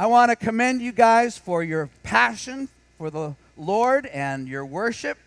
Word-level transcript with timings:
I 0.00 0.06
want 0.06 0.30
to 0.30 0.36
commend 0.36 0.80
you 0.80 0.92
guys 0.92 1.36
for 1.36 1.62
your 1.62 1.90
passion 2.02 2.70
for 2.96 3.10
the 3.10 3.34
Lord 3.58 4.06
and 4.06 4.48
your 4.48 4.64
worship. 4.64 5.18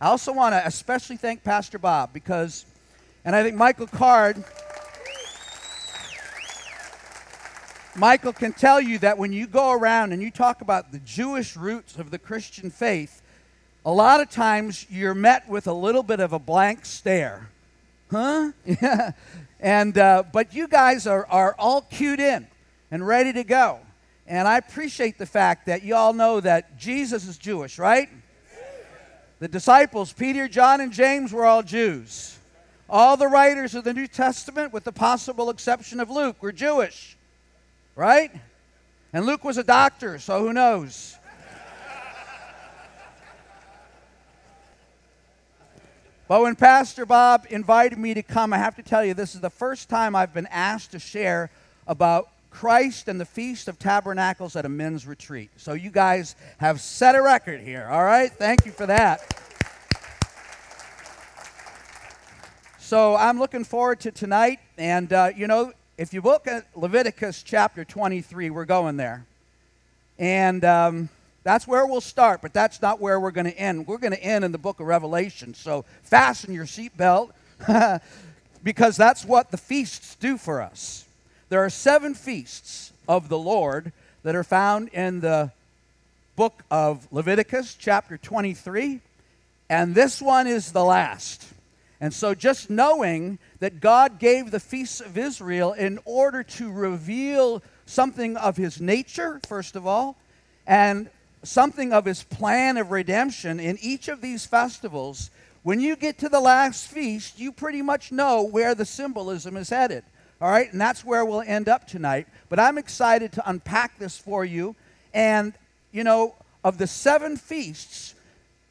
I 0.00 0.06
also 0.06 0.32
want 0.32 0.54
to 0.54 0.66
especially 0.66 1.18
thank 1.18 1.44
Pastor 1.44 1.78
Bob 1.78 2.14
because, 2.14 2.64
and 3.26 3.36
I 3.36 3.42
think 3.42 3.56
Michael 3.56 3.88
Card. 3.88 4.42
Michael 7.94 8.32
can 8.32 8.54
tell 8.54 8.80
you 8.80 8.98
that 9.00 9.18
when 9.18 9.34
you 9.34 9.46
go 9.46 9.70
around 9.70 10.14
and 10.14 10.22
you 10.22 10.30
talk 10.30 10.62
about 10.62 10.92
the 10.92 11.00
Jewish 11.00 11.54
roots 11.54 11.98
of 11.98 12.10
the 12.10 12.18
Christian 12.18 12.70
faith, 12.70 13.20
a 13.84 13.92
lot 13.92 14.22
of 14.22 14.30
times 14.30 14.86
you're 14.88 15.12
met 15.12 15.46
with 15.46 15.66
a 15.66 15.74
little 15.74 16.02
bit 16.02 16.20
of 16.20 16.32
a 16.32 16.38
blank 16.38 16.86
stare. 16.86 17.50
Huh? 18.10 18.52
Yeah. 18.64 19.10
And, 19.60 19.96
uh, 19.96 20.24
but 20.32 20.54
you 20.54 20.66
guys 20.66 21.06
are, 21.06 21.24
are 21.26 21.54
all 21.56 21.82
cued 21.82 22.18
in 22.18 22.48
and 22.90 23.06
ready 23.06 23.32
to 23.32 23.44
go. 23.44 23.78
And 24.26 24.46
I 24.46 24.58
appreciate 24.58 25.18
the 25.18 25.26
fact 25.26 25.66
that 25.66 25.82
you 25.82 25.94
all 25.94 26.12
know 26.12 26.40
that 26.40 26.78
Jesus 26.78 27.26
is 27.26 27.38
Jewish, 27.38 27.78
right? 27.78 28.08
The 29.40 29.48
disciples, 29.48 30.12
Peter, 30.12 30.46
John, 30.46 30.80
and 30.80 30.92
James, 30.92 31.32
were 31.32 31.44
all 31.44 31.62
Jews. 31.62 32.38
All 32.88 33.16
the 33.16 33.26
writers 33.26 33.74
of 33.74 33.84
the 33.84 33.92
New 33.92 34.06
Testament, 34.06 34.72
with 34.72 34.84
the 34.84 34.92
possible 34.92 35.50
exception 35.50 35.98
of 35.98 36.10
Luke, 36.10 36.42
were 36.42 36.52
Jewish, 36.52 37.16
right? 37.96 38.30
And 39.12 39.26
Luke 39.26 39.44
was 39.44 39.58
a 39.58 39.64
doctor, 39.64 40.18
so 40.18 40.40
who 40.40 40.52
knows? 40.52 41.16
But 46.28 46.40
when 46.40 46.56
Pastor 46.56 47.04
Bob 47.04 47.46
invited 47.50 47.98
me 47.98 48.14
to 48.14 48.22
come, 48.22 48.54
I 48.54 48.58
have 48.58 48.76
to 48.76 48.82
tell 48.82 49.04
you, 49.04 49.12
this 49.12 49.34
is 49.34 49.42
the 49.42 49.50
first 49.50 49.90
time 49.90 50.16
I've 50.16 50.32
been 50.32 50.46
asked 50.46 50.92
to 50.92 50.98
share 50.98 51.50
about 51.86 52.28
Christ 52.52 53.08
and 53.08 53.20
the 53.20 53.24
Feast 53.24 53.66
of 53.66 53.78
Tabernacles 53.78 54.54
at 54.54 54.64
a 54.64 54.68
men's 54.68 55.06
retreat. 55.06 55.50
So 55.56 55.72
you 55.72 55.90
guys 55.90 56.36
have 56.58 56.80
set 56.80 57.16
a 57.16 57.22
record 57.22 57.60
here, 57.60 57.88
all 57.90 58.04
right? 58.04 58.30
Thank 58.30 58.64
you 58.66 58.72
for 58.72 58.86
that. 58.86 59.20
So 62.78 63.16
I'm 63.16 63.38
looking 63.38 63.64
forward 63.64 64.00
to 64.00 64.12
tonight. 64.12 64.60
And, 64.78 65.12
uh, 65.12 65.30
you 65.34 65.46
know, 65.46 65.72
if 65.98 66.14
you 66.14 66.20
look 66.20 66.46
at 66.46 66.66
Leviticus 66.76 67.42
chapter 67.42 67.84
23, 67.84 68.50
we're 68.50 68.64
going 68.64 68.96
there. 68.96 69.24
And. 70.18 70.64
Um, 70.64 71.08
that's 71.44 71.66
where 71.66 71.84
we'll 71.86 72.00
start, 72.00 72.40
but 72.40 72.52
that's 72.52 72.80
not 72.80 73.00
where 73.00 73.18
we're 73.18 73.32
going 73.32 73.46
to 73.46 73.58
end. 73.58 73.86
We're 73.86 73.98
going 73.98 74.12
to 74.12 74.22
end 74.22 74.44
in 74.44 74.52
the 74.52 74.58
book 74.58 74.78
of 74.78 74.86
Revelation. 74.86 75.54
So 75.54 75.84
fasten 76.04 76.54
your 76.54 76.66
seatbelt 76.66 77.32
because 78.62 78.96
that's 78.96 79.24
what 79.24 79.50
the 79.50 79.56
feasts 79.56 80.14
do 80.14 80.38
for 80.38 80.62
us. 80.62 81.04
There 81.52 81.62
are 81.62 81.68
seven 81.68 82.14
feasts 82.14 82.94
of 83.06 83.28
the 83.28 83.36
Lord 83.36 83.92
that 84.22 84.34
are 84.34 84.42
found 84.42 84.88
in 84.88 85.20
the 85.20 85.52
book 86.34 86.64
of 86.70 87.06
Leviticus, 87.12 87.74
chapter 87.74 88.16
23, 88.16 89.00
and 89.68 89.94
this 89.94 90.22
one 90.22 90.46
is 90.46 90.72
the 90.72 90.82
last. 90.82 91.46
And 92.00 92.14
so, 92.14 92.34
just 92.34 92.70
knowing 92.70 93.38
that 93.60 93.80
God 93.80 94.18
gave 94.18 94.50
the 94.50 94.60
feasts 94.60 95.02
of 95.02 95.18
Israel 95.18 95.74
in 95.74 95.98
order 96.06 96.42
to 96.42 96.72
reveal 96.72 97.62
something 97.84 98.38
of 98.38 98.56
his 98.56 98.80
nature, 98.80 99.38
first 99.46 99.76
of 99.76 99.86
all, 99.86 100.16
and 100.66 101.10
something 101.42 101.92
of 101.92 102.06
his 102.06 102.22
plan 102.22 102.78
of 102.78 102.90
redemption 102.90 103.60
in 103.60 103.76
each 103.82 104.08
of 104.08 104.22
these 104.22 104.46
festivals, 104.46 105.30
when 105.64 105.82
you 105.82 105.96
get 105.96 106.16
to 106.20 106.30
the 106.30 106.40
last 106.40 106.86
feast, 106.90 107.38
you 107.38 107.52
pretty 107.52 107.82
much 107.82 108.10
know 108.10 108.42
where 108.42 108.74
the 108.74 108.86
symbolism 108.86 109.58
is 109.58 109.68
headed. 109.68 110.02
All 110.42 110.50
right, 110.50 110.72
and 110.72 110.80
that's 110.80 111.04
where 111.04 111.24
we'll 111.24 111.42
end 111.42 111.68
up 111.68 111.86
tonight. 111.86 112.26
But 112.48 112.58
I'm 112.58 112.76
excited 112.76 113.30
to 113.34 113.48
unpack 113.48 113.96
this 114.00 114.18
for 114.18 114.44
you. 114.44 114.74
And, 115.14 115.54
you 115.92 116.02
know, 116.02 116.34
of 116.64 116.78
the 116.78 116.88
seven 116.88 117.36
feasts, 117.36 118.16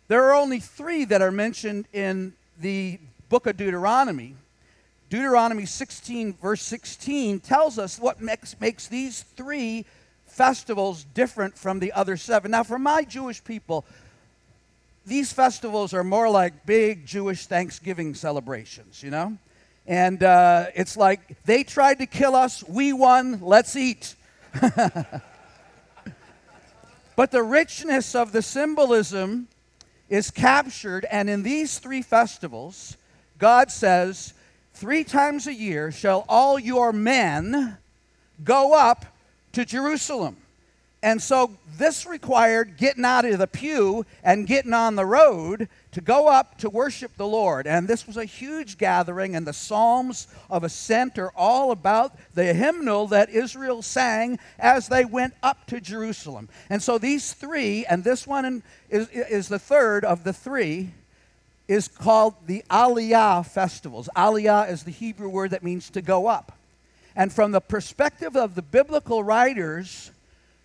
there 0.09 0.21
are 0.25 0.33
only 0.33 0.59
three 0.59 1.05
that 1.05 1.21
are 1.21 1.31
mentioned 1.31 1.85
in 1.93 2.33
the 2.59 2.99
book 3.29 3.47
of 3.47 3.55
Deuteronomy. 3.55 4.35
Deuteronomy 5.09 5.65
16, 5.65 6.33
verse 6.41 6.61
16, 6.61 7.39
tells 7.39 7.79
us 7.79 7.97
what 7.97 8.19
makes, 8.19 8.59
makes 8.59 8.89
these 8.89 9.23
three 9.23 9.85
festivals 10.25 11.05
different 11.13 11.57
from 11.57 11.79
the 11.79 11.93
other 11.93 12.17
seven. 12.17 12.51
Now, 12.51 12.63
for 12.63 12.79
my 12.79 13.05
Jewish 13.05 13.41
people, 13.41 13.85
these 15.05 15.31
festivals 15.31 15.93
are 15.93 16.03
more 16.03 16.29
like 16.29 16.65
big 16.65 17.05
Jewish 17.05 17.45
Thanksgiving 17.45 18.13
celebrations, 18.13 19.01
you 19.01 19.09
know? 19.09 19.37
And 19.87 20.21
uh, 20.23 20.67
it's 20.75 20.95
like 20.95 21.43
they 21.45 21.63
tried 21.63 21.99
to 21.99 22.05
kill 22.05 22.35
us, 22.35 22.63
we 22.67 22.93
won, 22.93 23.39
let's 23.41 23.75
eat. 23.75 24.15
but 27.15 27.31
the 27.31 27.43
richness 27.43 28.15
of 28.15 28.31
the 28.31 28.41
symbolism 28.41 29.47
is 30.09 30.29
captured, 30.29 31.05
and 31.09 31.29
in 31.29 31.41
these 31.41 31.79
three 31.79 32.01
festivals, 32.01 32.97
God 33.37 33.71
says, 33.71 34.33
Three 34.73 35.03
times 35.03 35.47
a 35.47 35.53
year 35.53 35.91
shall 35.91 36.25
all 36.27 36.57
your 36.57 36.91
men 36.91 37.77
go 38.43 38.73
up 38.73 39.05
to 39.53 39.65
Jerusalem. 39.65 40.37
And 41.03 41.21
so 41.21 41.57
this 41.77 42.05
required 42.05 42.77
getting 42.77 43.05
out 43.05 43.25
of 43.25 43.39
the 43.39 43.47
pew 43.47 44.05
and 44.23 44.47
getting 44.47 44.73
on 44.73 44.95
the 44.95 45.05
road 45.05 45.67
to 45.91 46.01
go 46.01 46.27
up 46.27 46.57
to 46.59 46.69
worship 46.69 47.11
the 47.17 47.27
Lord. 47.27 47.67
And 47.67 47.87
this 47.87 48.07
was 48.07 48.17
a 48.17 48.25
huge 48.25 48.77
gathering, 48.77 49.35
and 49.35 49.45
the 49.45 49.53
Psalms 49.53 50.27
of 50.49 50.63
Ascent 50.63 51.17
are 51.19 51.33
all 51.35 51.71
about 51.71 52.15
the 52.33 52.53
hymnal 52.53 53.07
that 53.07 53.29
Israel 53.29 53.81
sang 53.81 54.39
as 54.57 54.87
they 54.87 55.05
went 55.05 55.33
up 55.43 55.65
to 55.67 55.81
Jerusalem. 55.81 56.49
And 56.69 56.81
so 56.81 56.97
these 56.97 57.33
three, 57.33 57.85
and 57.85 58.03
this 58.03 58.25
one 58.25 58.63
is, 58.89 59.09
is 59.09 59.47
the 59.49 59.59
third 59.59 60.05
of 60.05 60.23
the 60.23 60.33
three, 60.33 60.91
is 61.67 61.87
called 61.87 62.35
the 62.47 62.63
Aliyah 62.69 63.45
festivals. 63.45 64.09
Aliyah 64.15 64.69
is 64.71 64.83
the 64.83 64.91
Hebrew 64.91 65.29
word 65.29 65.51
that 65.51 65.63
means 65.63 65.89
to 65.91 66.01
go 66.01 66.27
up. 66.27 66.57
And 67.15 67.31
from 67.31 67.51
the 67.51 67.61
perspective 67.61 68.35
of 68.35 68.55
the 68.55 68.61
biblical 68.61 69.23
writers, 69.23 70.11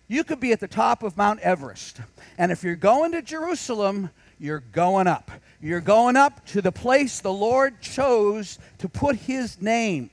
you 0.07 0.23
could 0.23 0.39
be 0.39 0.53
at 0.53 0.59
the 0.59 0.67
top 0.67 1.03
of 1.03 1.17
Mount 1.17 1.41
Everest. 1.41 1.99
And 2.37 2.51
if 2.51 2.63
you're 2.63 2.75
going 2.75 3.11
to 3.11 3.21
Jerusalem, 3.21 4.09
you're 4.39 4.63
going 4.71 5.07
up. 5.07 5.31
You're 5.61 5.81
going 5.81 6.15
up 6.15 6.45
to 6.47 6.61
the 6.61 6.71
place 6.71 7.19
the 7.19 7.33
Lord 7.33 7.81
chose 7.81 8.59
to 8.77 8.87
put 8.89 9.15
his 9.15 9.61
name. 9.61 10.11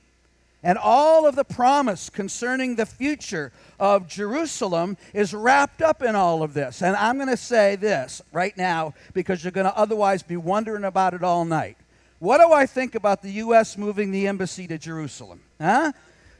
And 0.63 0.79
all 0.79 1.27
of 1.27 1.35
the 1.35 1.43
promise 1.43 2.09
concerning 2.09 2.75
the 2.75 2.87
future 2.87 3.51
of 3.79 4.07
Jerusalem 4.07 4.97
is 5.13 5.31
wrapped 5.31 5.83
up 5.83 6.01
in 6.01 6.15
all 6.15 6.41
of 6.41 6.55
this. 6.55 6.81
And 6.81 6.95
I'm 6.95 7.17
going 7.17 7.29
to 7.29 7.37
say 7.37 7.75
this 7.75 8.19
right 8.31 8.57
now 8.57 8.95
because 9.13 9.43
you're 9.43 9.51
going 9.51 9.67
to 9.67 9.77
otherwise 9.77 10.23
be 10.23 10.37
wondering 10.37 10.83
about 10.83 11.13
it 11.13 11.23
all 11.23 11.45
night. 11.45 11.77
What 12.17 12.39
do 12.39 12.51
I 12.51 12.65
think 12.65 12.95
about 12.95 13.21
the 13.21 13.31
U.S. 13.33 13.77
moving 13.77 14.09
the 14.09 14.27
embassy 14.27 14.65
to 14.67 14.79
Jerusalem? 14.79 15.41
Huh? 15.61 15.91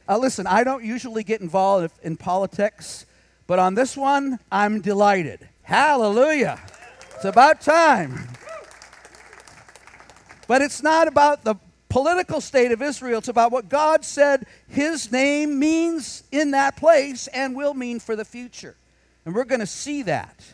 Uh, 0.08 0.18
listen, 0.18 0.48
I 0.48 0.64
don't 0.64 0.82
usually 0.82 1.22
get 1.22 1.40
involved 1.40 1.94
in 2.02 2.16
politics, 2.16 3.06
but 3.46 3.60
on 3.60 3.74
this 3.74 3.96
one, 3.96 4.40
I'm 4.50 4.80
delighted. 4.80 5.48
Hallelujah. 5.62 6.60
It's 7.16 7.24
about 7.24 7.60
time. 7.60 8.28
But 10.46 10.62
it's 10.62 10.82
not 10.82 11.08
about 11.08 11.44
the 11.44 11.56
political 11.88 12.42
state 12.42 12.72
of 12.72 12.82
Israel, 12.82 13.18
it's 13.18 13.28
about 13.28 13.52
what 13.52 13.68
God 13.70 14.04
said 14.04 14.46
His 14.68 15.10
name 15.10 15.58
means 15.58 16.24
in 16.30 16.50
that 16.50 16.76
place 16.76 17.26
and 17.28 17.56
will 17.56 17.72
mean 17.72 18.00
for 18.00 18.16
the 18.16 18.24
future. 18.24 18.76
And 19.24 19.34
we're 19.34 19.44
going 19.44 19.60
to 19.60 19.66
see 19.66 20.02
that. 20.02 20.44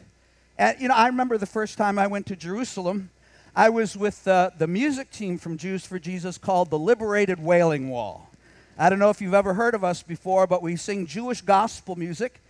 And, 0.56 0.80
you 0.80 0.86
know, 0.86 0.94
I 0.94 1.08
remember 1.08 1.36
the 1.36 1.46
first 1.46 1.78
time 1.78 1.98
I 1.98 2.06
went 2.06 2.26
to 2.26 2.36
Jerusalem, 2.36 3.10
I 3.56 3.68
was 3.68 3.96
with 3.96 4.26
uh, 4.28 4.50
the 4.56 4.68
music 4.68 5.10
team 5.10 5.38
from 5.38 5.58
Jews 5.58 5.84
for 5.84 5.98
Jesus 5.98 6.38
called 6.38 6.70
the 6.70 6.78
Liberated 6.78 7.42
Wailing 7.42 7.90
Wall. 7.90 8.30
I 8.78 8.88
don't 8.88 8.98
know 8.98 9.10
if 9.10 9.20
you've 9.20 9.34
ever 9.34 9.54
heard 9.54 9.74
of 9.74 9.82
us 9.84 10.02
before, 10.02 10.46
but 10.46 10.62
we 10.62 10.76
sing 10.76 11.06
Jewish 11.06 11.40
gospel 11.40 11.96
music, 11.96 12.40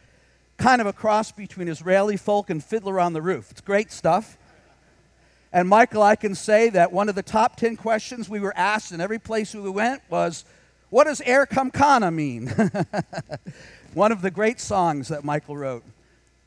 kind 0.62 0.80
of 0.80 0.86
a 0.86 0.92
cross 0.92 1.32
between 1.32 1.66
Israeli 1.66 2.16
folk 2.16 2.48
and 2.48 2.62
Fiddler 2.62 3.00
on 3.00 3.14
the 3.14 3.20
Roof. 3.20 3.50
It's 3.50 3.60
great 3.60 3.90
stuff. 3.90 4.38
And 5.52 5.68
Michael, 5.68 6.04
I 6.04 6.14
can 6.14 6.36
say 6.36 6.70
that 6.70 6.92
one 6.92 7.08
of 7.08 7.16
the 7.16 7.22
top 7.22 7.56
10 7.56 7.76
questions 7.76 8.28
we 8.28 8.38
were 8.38 8.56
asked 8.56 8.92
in 8.92 9.00
every 9.00 9.18
place 9.18 9.56
we 9.56 9.68
went 9.68 10.02
was, 10.08 10.44
What 10.88 11.08
does 11.08 11.20
Er 11.22 11.46
Kamkana 11.46 12.14
mean? 12.14 12.46
one 13.94 14.12
of 14.12 14.22
the 14.22 14.30
great 14.30 14.60
songs 14.60 15.08
that 15.08 15.24
Michael 15.24 15.56
wrote. 15.56 15.82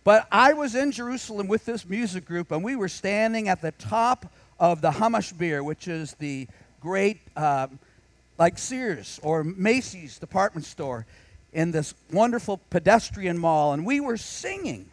But 0.06 0.30
I 0.32 0.54
was 0.54 0.76
in 0.76 0.94
Jerusalem 0.94 1.50
with 1.50 1.66
this 1.66 1.86
music 1.86 2.24
group, 2.24 2.54
and 2.54 2.64
we 2.64 2.78
were 2.78 2.88
standing 2.88 3.50
at 3.50 3.62
the 3.62 3.74
top 3.74 4.32
of 4.58 4.80
the 4.80 4.92
Hamashbir, 4.92 5.62
which 5.62 5.90
is 5.90 6.14
the 6.14 6.48
great 6.80 7.20
uh, 7.36 7.68
like 8.38 8.60
Sears 8.60 9.20
or 9.24 9.44
Macy's 9.44 10.20
department 10.20 10.66
store 10.66 11.06
in 11.56 11.72
this 11.72 11.96
wonderful 12.12 12.60
pedestrian 12.70 13.38
mall, 13.38 13.72
and 13.74 13.86
we 13.86 14.02
were 14.02 14.18
singing. 14.18 14.92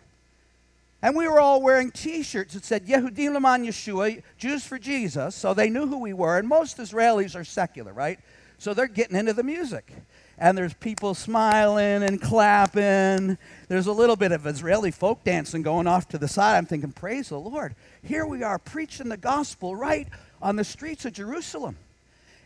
And 1.03 1.17
we 1.17 1.27
were 1.27 1.41
all 1.41 1.61
wearing 1.61 1.91
t 1.91 2.23
shirts 2.23 2.55
that 2.55 2.65
said 2.65 2.87
Yehudim 2.87 3.35
Leman 3.35 3.67
Yeshua, 3.67 4.23
Jews 4.39 4.65
for 4.65 4.79
Jesus, 4.79 5.35
so 5.35 5.53
they 5.53 5.69
knew 5.69 5.89
who 5.89 5.99
we 5.99 6.13
were. 6.13 6.39
And 6.39 6.49
most 6.49 6.79
Israelis 6.79 7.35
are 7.35 7.43
secular, 7.43 7.93
right? 7.93 8.21
So 8.59 8.73
they're 8.73 8.87
getting 8.87 9.17
into 9.17 9.33
the 9.33 9.43
music. 9.43 9.93
and 10.39 10.57
there's 10.57 10.75
people 10.75 11.15
smiling 11.15 12.03
and 12.03 12.21
clapping. 12.21 13.37
There's 13.69 13.87
a 13.87 13.93
little 13.93 14.17
bit 14.17 14.33
of 14.33 14.47
Israeli 14.47 14.91
folk 14.91 15.25
dancing 15.25 15.63
going 15.63 15.87
off 15.87 16.09
to 16.09 16.19
the 16.19 16.29
side. 16.29 16.57
I'm 16.57 16.67
thinking, 16.67 16.93
praise 16.93 17.29
the 17.29 17.39
Lord. 17.39 17.75
Here 18.03 18.27
we 18.27 18.43
are 18.43 18.59
preaching 18.59 19.09
the 19.09 19.17
gospel 19.17 19.77
right 19.77 20.09
on 20.41 20.57
the 20.57 20.65
streets 20.65 21.05
of 21.05 21.13
Jerusalem. 21.13 21.77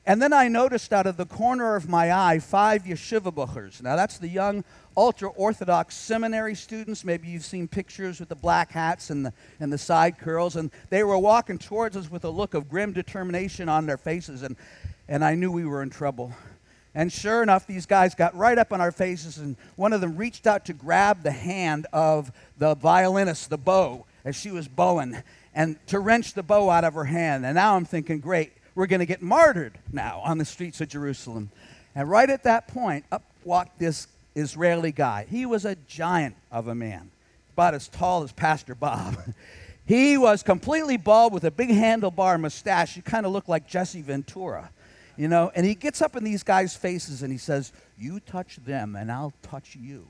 And 0.09 0.23
then 0.23 0.33
I 0.33 0.47
noticed 0.47 0.93
out 0.93 1.07
of 1.07 1.17
the 1.17 1.27
corner 1.27 1.75
of 1.75 1.89
my 1.89 2.13
eye 2.13 2.39
five 2.39 2.85
yeshiva 2.85 3.35
buchers. 3.35 3.83
Now, 3.83 3.97
that's 3.97 4.19
the 4.19 4.29
young 4.29 4.63
ultra 4.97 5.31
Orthodox 5.31 5.97
seminary 5.97 6.55
students. 6.55 7.05
Maybe 7.05 7.27
you've 7.27 7.45
seen 7.45 7.67
pictures 7.67 8.21
with 8.21 8.29
the 8.29 8.37
black 8.37 8.71
hats 8.71 9.11
and 9.11 9.27
the, 9.27 9.33
and 9.59 9.73
the 9.73 9.79
side 9.79 10.17
curls. 10.17 10.55
And 10.55 10.71
they 10.91 11.03
were 11.03 11.19
walking 11.19 11.59
towards 11.59 11.97
us 11.97 12.09
with 12.09 12.25
a 12.25 12.31
look 12.31 12.55
of 12.55 12.69
grim 12.69 12.93
determination 12.93 13.69
on 13.69 13.87
their 13.87 13.99
faces. 13.99 14.43
And, 14.43 14.55
and 15.09 15.25
I 15.25 15.35
knew 15.35 15.51
we 15.51 15.65
were 15.65 15.83
in 15.83 15.91
trouble. 15.91 16.33
And 16.95 17.13
sure 17.13 17.43
enough, 17.43 17.67
these 17.67 17.85
guys 17.85 18.15
got 18.15 18.35
right 18.35 18.57
up 18.57 18.73
on 18.73 18.81
our 18.81 18.93
faces, 18.93 19.37
and 19.37 19.57
one 19.75 19.93
of 19.93 20.01
them 20.01 20.17
reached 20.17 20.47
out 20.47 20.65
to 20.65 20.73
grab 20.73 21.25
the 21.25 21.31
hand 21.31 21.87
of 21.93 22.33
the 22.57 22.75
violinist, 22.75 23.51
the 23.51 23.59
bow, 23.59 24.07
as 24.25 24.35
she 24.35 24.51
was 24.51 24.67
bowing, 24.67 25.23
and 25.55 25.77
to 25.89 25.99
wrench 25.99 26.33
the 26.33 26.43
bow 26.43 26.71
out 26.71 26.85
of 26.85 26.95
her 26.95 27.05
hand. 27.05 27.45
And 27.45 27.57
now 27.57 27.77
I'm 27.77 27.85
thinking, 27.85 28.21
great, 28.21 28.53
we're 28.77 28.87
going 28.87 29.01
to 29.01 29.07
get 29.07 29.23
martyred 29.23 29.79
now 29.91 30.21
on 30.23 30.39
the 30.39 30.45
streets 30.45 30.81
of 30.81 30.89
Jerusalem. 30.89 31.51
And 31.97 32.09
right 32.09 32.29
at 32.29 32.45
that 32.45 32.69
point, 32.69 33.07
up 33.11 33.25
walked 33.43 33.79
this 33.79 34.07
Israeli 34.37 34.93
guy. 34.93 35.27
He 35.29 35.47
was 35.47 35.65
a 35.65 35.75
giant 35.89 36.37
of 36.53 36.69
a 36.69 36.75
man, 36.75 37.11
about 37.55 37.75
as 37.75 37.89
tall 37.89 38.23
as 38.23 38.33
Pastor 38.33 38.75
Bob. 38.75 39.17
he 39.87 40.19
was 40.19 40.43
completely 40.43 40.99
bald 40.99 41.33
with 41.33 41.45
a 41.45 41.51
big 41.51 41.71
handlebar 41.71 42.39
mustache. 42.39 42.95
He 42.95 43.01
kind 43.01 43.25
of 43.25 43.33
looked 43.33 43.49
like 43.49 43.67
Jesse 43.67 44.03
Ventura, 44.03 44.71
you 45.17 45.27
know. 45.27 45.51
And 45.55 45.65
he 45.65 45.75
gets 45.75 46.03
up 46.03 46.15
in 46.15 46.23
these 46.23 46.43
guys' 46.43 46.77
faces 46.77 47.23
and 47.23 47.33
he 47.33 47.39
says, 47.39 47.73
You 47.99 48.21
touch 48.21 48.57
them, 48.57 48.95
and 48.95 49.11
I'll 49.11 49.33
touch 49.41 49.75
you. 49.75 50.07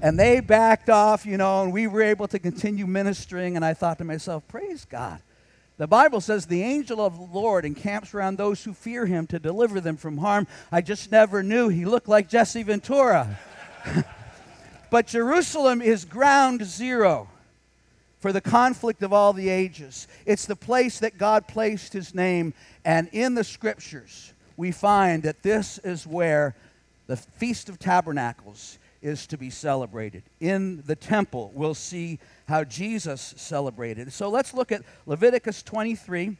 And 0.00 0.18
they 0.18 0.38
backed 0.38 0.88
off, 0.88 1.26
you 1.26 1.36
know, 1.36 1.64
and 1.64 1.72
we 1.72 1.88
were 1.88 2.02
able 2.02 2.28
to 2.28 2.38
continue 2.38 2.86
ministering. 2.86 3.56
And 3.56 3.64
I 3.64 3.74
thought 3.74 3.98
to 3.98 4.04
myself, 4.04 4.46
Praise 4.46 4.84
God. 4.84 5.20
The 5.76 5.86
Bible 5.88 6.20
says 6.20 6.46
the 6.46 6.62
angel 6.62 7.00
of 7.00 7.16
the 7.16 7.38
Lord 7.38 7.64
encamps 7.64 8.14
around 8.14 8.36
those 8.36 8.62
who 8.62 8.72
fear 8.72 9.06
him 9.06 9.26
to 9.28 9.40
deliver 9.40 9.80
them 9.80 9.96
from 9.96 10.18
harm. 10.18 10.46
I 10.70 10.80
just 10.80 11.10
never 11.10 11.42
knew 11.42 11.68
he 11.68 11.84
looked 11.84 12.08
like 12.08 12.28
Jesse 12.28 12.62
Ventura. 12.62 13.38
but 14.90 15.08
Jerusalem 15.08 15.82
is 15.82 16.04
ground 16.04 16.64
zero 16.64 17.28
for 18.20 18.32
the 18.32 18.40
conflict 18.40 19.02
of 19.02 19.12
all 19.12 19.32
the 19.32 19.48
ages. 19.48 20.06
It's 20.24 20.46
the 20.46 20.56
place 20.56 21.00
that 21.00 21.18
God 21.18 21.48
placed 21.48 21.92
his 21.92 22.14
name. 22.14 22.54
And 22.84 23.08
in 23.12 23.34
the 23.34 23.44
scriptures, 23.44 24.32
we 24.56 24.70
find 24.70 25.24
that 25.24 25.42
this 25.42 25.78
is 25.78 26.06
where 26.06 26.54
the 27.08 27.16
Feast 27.16 27.68
of 27.68 27.80
Tabernacles 27.80 28.78
is 29.04 29.26
to 29.26 29.36
be 29.36 29.50
celebrated. 29.50 30.22
In 30.40 30.82
the 30.86 30.96
temple, 30.96 31.52
we'll 31.54 31.74
see 31.74 32.18
how 32.48 32.64
Jesus 32.64 33.34
celebrated. 33.36 34.10
So 34.14 34.30
let's 34.30 34.54
look 34.54 34.72
at 34.72 34.82
Leviticus 35.04 35.62
23. 35.62 36.36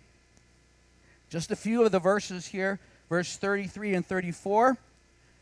Just 1.29 1.51
a 1.51 1.57
few 1.57 1.85
of 1.85 1.93
the 1.93 1.99
verses 1.99 2.47
here, 2.47 2.81
verse 3.11 3.37
33 3.37 3.95
and 3.95 4.07
34. 4.07 4.79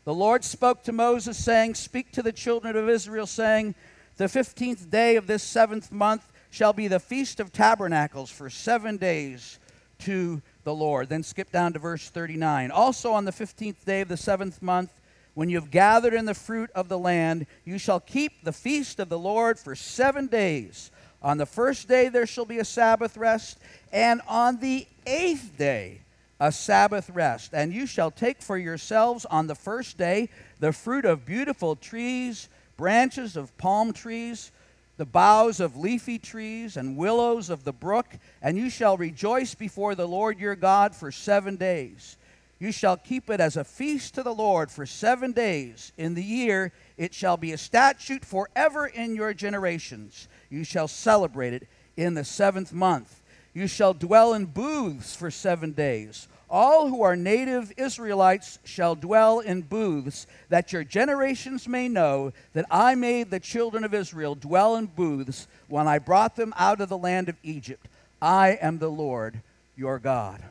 The 0.03 0.13
Lord 0.13 0.43
spoke 0.43 0.83
to 0.83 0.91
Moses, 0.91 1.41
saying, 1.41 1.75
Speak 1.75 2.11
to 2.11 2.21
the 2.21 2.33
children 2.33 2.75
of 2.75 2.89
Israel, 2.89 3.25
saying, 3.25 3.73
The 4.17 4.27
fifteenth 4.27 4.91
day 4.91 5.15
of 5.15 5.25
this 5.25 5.43
seventh 5.43 5.93
month 5.93 6.29
shall 6.51 6.73
be 6.73 6.89
the 6.89 6.99
feast 6.99 7.39
of 7.39 7.53
tabernacles 7.53 8.29
for 8.29 8.49
seven 8.49 8.97
days 8.97 9.59
to 9.99 10.41
the 10.65 10.75
Lord. 10.75 11.07
Then 11.07 11.23
skip 11.23 11.53
down 11.53 11.71
to 11.71 11.79
verse 11.79 12.09
39. 12.09 12.69
Also 12.69 13.13
on 13.13 13.23
the 13.23 13.31
fifteenth 13.31 13.85
day 13.85 14.01
of 14.01 14.09
the 14.09 14.17
seventh 14.17 14.61
month, 14.61 14.91
when 15.33 15.49
you 15.49 15.59
have 15.59 15.71
gathered 15.71 16.13
in 16.13 16.25
the 16.25 16.33
fruit 16.33 16.69
of 16.75 16.89
the 16.89 16.97
land, 16.97 17.47
you 17.65 17.77
shall 17.77 17.99
keep 17.99 18.43
the 18.43 18.53
feast 18.53 18.99
of 18.99 19.09
the 19.09 19.17
Lord 19.17 19.57
for 19.57 19.75
seven 19.75 20.27
days. 20.27 20.91
On 21.21 21.37
the 21.37 21.45
first 21.45 21.87
day 21.87 22.09
there 22.09 22.27
shall 22.27 22.45
be 22.45 22.59
a 22.59 22.65
Sabbath 22.65 23.17
rest, 23.17 23.57
and 23.91 24.21
on 24.27 24.59
the 24.59 24.87
eighth 25.07 25.57
day 25.57 26.01
a 26.39 26.51
Sabbath 26.51 27.09
rest. 27.09 27.53
And 27.53 27.73
you 27.73 27.87
shall 27.87 28.11
take 28.11 28.41
for 28.41 28.57
yourselves 28.57 29.25
on 29.25 29.47
the 29.47 29.55
first 29.55 29.97
day 29.97 30.29
the 30.59 30.73
fruit 30.73 31.05
of 31.05 31.25
beautiful 31.25 31.75
trees, 31.75 32.49
branches 32.77 33.35
of 33.35 33.57
palm 33.57 33.93
trees, 33.93 34.51
the 34.97 35.05
boughs 35.05 35.59
of 35.59 35.77
leafy 35.77 36.19
trees, 36.19 36.77
and 36.77 36.97
willows 36.97 37.49
of 37.49 37.63
the 37.63 37.73
brook, 37.73 38.07
and 38.41 38.57
you 38.57 38.69
shall 38.69 38.97
rejoice 38.97 39.55
before 39.55 39.95
the 39.95 40.07
Lord 40.07 40.37
your 40.37 40.55
God 40.55 40.93
for 40.95 41.11
seven 41.11 41.55
days. 41.55 42.17
You 42.63 42.71
shall 42.71 42.95
keep 42.95 43.29
it 43.29 43.41
as 43.41 43.57
a 43.57 43.65
feast 43.65 44.15
to 44.15 44.23
the 44.23 44.33
Lord 44.33 44.71
for 44.71 44.85
seven 44.85 45.33
days. 45.33 45.91
In 45.97 46.13
the 46.13 46.23
year 46.23 46.71
it 46.95 47.13
shall 47.13 47.35
be 47.35 47.51
a 47.51 47.57
statute 47.57 48.23
forever 48.23 48.87
in 48.87 49.17
your 49.17 49.33
generations. 49.33 50.29
You 50.49 50.63
shall 50.63 50.87
celebrate 50.87 51.51
it 51.51 51.67
in 51.97 52.13
the 52.13 52.23
seventh 52.23 52.71
month. 52.71 53.19
You 53.53 53.67
shall 53.67 53.93
dwell 53.93 54.33
in 54.33 54.45
booths 54.45 55.13
for 55.13 55.29
seven 55.29 55.73
days. 55.73 56.29
All 56.49 56.87
who 56.87 57.01
are 57.01 57.17
native 57.17 57.73
Israelites 57.75 58.59
shall 58.63 58.95
dwell 58.95 59.41
in 59.41 59.63
booths, 59.63 60.25
that 60.47 60.71
your 60.71 60.85
generations 60.85 61.67
may 61.67 61.89
know 61.89 62.31
that 62.53 62.67
I 62.71 62.95
made 62.95 63.29
the 63.29 63.41
children 63.41 63.83
of 63.83 63.93
Israel 63.93 64.35
dwell 64.35 64.77
in 64.77 64.85
booths 64.85 65.49
when 65.67 65.89
I 65.89 65.99
brought 65.99 66.37
them 66.37 66.53
out 66.55 66.79
of 66.79 66.87
the 66.87 66.97
land 66.97 67.27
of 67.27 67.35
Egypt. 67.43 67.87
I 68.21 68.57
am 68.61 68.77
the 68.77 68.89
Lord 68.89 69.41
your 69.75 69.99
God. 69.99 70.41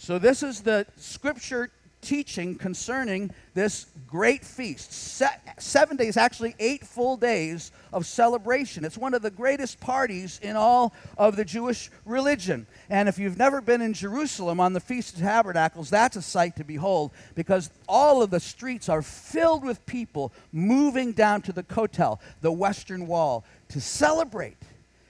So, 0.00 0.18
this 0.18 0.42
is 0.42 0.62
the 0.62 0.86
scripture 0.96 1.68
teaching 2.00 2.54
concerning 2.54 3.34
this 3.52 3.84
great 4.06 4.42
feast. 4.46 4.94
Se- 4.94 5.26
seven 5.58 5.98
days, 5.98 6.16
actually, 6.16 6.54
eight 6.58 6.86
full 6.86 7.18
days 7.18 7.70
of 7.92 8.06
celebration. 8.06 8.86
It's 8.86 8.96
one 8.96 9.12
of 9.12 9.20
the 9.20 9.30
greatest 9.30 9.78
parties 9.78 10.40
in 10.42 10.56
all 10.56 10.94
of 11.18 11.36
the 11.36 11.44
Jewish 11.44 11.90
religion. 12.06 12.66
And 12.88 13.10
if 13.10 13.18
you've 13.18 13.36
never 13.36 13.60
been 13.60 13.82
in 13.82 13.92
Jerusalem 13.92 14.58
on 14.58 14.72
the 14.72 14.80
Feast 14.80 15.16
of 15.16 15.20
Tabernacles, 15.20 15.90
that's 15.90 16.16
a 16.16 16.22
sight 16.22 16.56
to 16.56 16.64
behold 16.64 17.10
because 17.34 17.68
all 17.86 18.22
of 18.22 18.30
the 18.30 18.40
streets 18.40 18.88
are 18.88 19.02
filled 19.02 19.66
with 19.66 19.84
people 19.84 20.32
moving 20.50 21.12
down 21.12 21.42
to 21.42 21.52
the 21.52 21.62
Kotel, 21.62 22.20
the 22.40 22.50
Western 22.50 23.06
Wall, 23.06 23.44
to 23.68 23.82
celebrate 23.82 24.56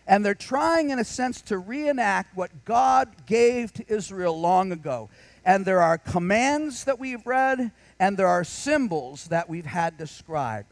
and 0.06 0.25
they're 0.25 0.35
trying, 0.35 0.91
in 0.91 0.99
a 0.99 1.05
sense, 1.05 1.41
to 1.43 1.58
reenact 1.58 2.37
what 2.37 2.64
God 2.64 3.08
gave 3.26 3.73
to 3.75 3.85
Israel 3.93 4.38
long 4.38 4.73
ago. 4.73 5.08
And 5.44 5.64
there 5.64 5.81
are 5.81 5.99
commands 5.99 6.85
that 6.85 6.99
we've 6.99 7.26
read, 7.26 7.70
and 7.99 8.17
there 8.17 8.29
are 8.29 8.44
symbols 8.44 9.29
that 9.29 9.49
we've 9.49 9.67
had 9.67 9.97
described. 9.97 10.69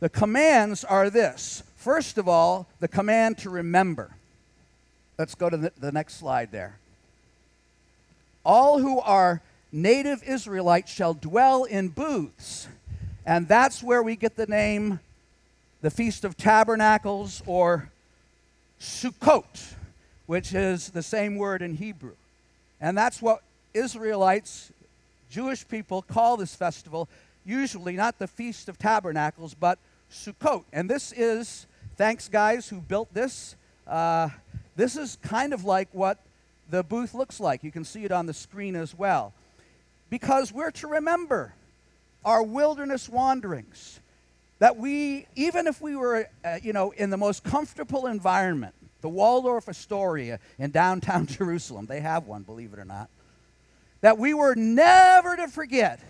The 0.00 0.08
commands 0.08 0.84
are 0.84 1.10
this 1.10 1.62
first 1.76 2.18
of 2.18 2.28
all, 2.28 2.66
the 2.80 2.88
command 2.88 3.38
to 3.38 3.48
remember. 3.48 4.10
Let's 5.18 5.36
go 5.36 5.48
to 5.48 5.56
the, 5.56 5.72
the 5.78 5.92
next 5.92 6.14
slide 6.14 6.50
there. 6.50 6.78
All 8.44 8.80
who 8.80 8.98
are 9.00 9.40
native 9.70 10.22
Israelites 10.24 10.90
shall 10.90 11.14
dwell 11.14 11.62
in 11.62 11.88
booths. 11.88 12.66
And 13.24 13.46
that's 13.46 13.84
where 13.84 14.02
we 14.02 14.16
get 14.16 14.34
the 14.34 14.46
name 14.46 14.98
the 15.80 15.90
Feast 15.90 16.24
of 16.24 16.36
Tabernacles 16.36 17.42
or 17.46 17.90
Sukkot, 18.80 19.74
which 20.26 20.54
is 20.54 20.90
the 20.90 21.02
same 21.02 21.36
word 21.36 21.62
in 21.62 21.74
Hebrew. 21.74 22.14
And 22.80 22.96
that's 22.96 23.22
what 23.22 23.42
Israelites, 23.74 24.72
Jewish 25.30 25.66
people, 25.66 26.02
call 26.02 26.36
this 26.36 26.54
festival, 26.54 27.08
usually 27.44 27.94
not 27.94 28.18
the 28.18 28.26
Feast 28.26 28.68
of 28.68 28.78
Tabernacles, 28.78 29.54
but 29.54 29.78
Sukkot. 30.10 30.64
And 30.72 30.90
this 30.90 31.12
is, 31.12 31.66
thanks 31.96 32.28
guys 32.28 32.68
who 32.68 32.80
built 32.80 33.12
this, 33.14 33.56
uh, 33.86 34.28
this 34.76 34.96
is 34.96 35.18
kind 35.22 35.52
of 35.52 35.64
like 35.64 35.88
what 35.92 36.18
the 36.68 36.82
booth 36.82 37.14
looks 37.14 37.40
like. 37.40 37.62
You 37.64 37.70
can 37.70 37.84
see 37.84 38.04
it 38.04 38.12
on 38.12 38.26
the 38.26 38.34
screen 38.34 38.76
as 38.76 38.96
well. 38.96 39.32
Because 40.10 40.52
we're 40.52 40.70
to 40.72 40.86
remember 40.86 41.54
our 42.24 42.42
wilderness 42.42 43.08
wanderings 43.08 44.00
that 44.58 44.76
we, 44.76 45.26
even 45.36 45.66
if 45.66 45.80
we 45.80 45.96
were, 45.96 46.28
uh, 46.44 46.58
you 46.62 46.72
know, 46.72 46.90
in 46.92 47.10
the 47.10 47.16
most 47.16 47.44
comfortable 47.44 48.06
environment, 48.06 48.74
the 49.02 49.08
Waldorf 49.08 49.68
Astoria 49.68 50.38
in 50.58 50.70
downtown 50.70 51.26
Jerusalem, 51.26 51.86
they 51.86 52.00
have 52.00 52.26
one, 52.26 52.42
believe 52.42 52.72
it 52.72 52.78
or 52.78 52.84
not, 52.84 53.08
that 54.00 54.18
we 54.18 54.34
were 54.34 54.54
never 54.54 55.36
to 55.36 55.48
forget. 55.48 56.00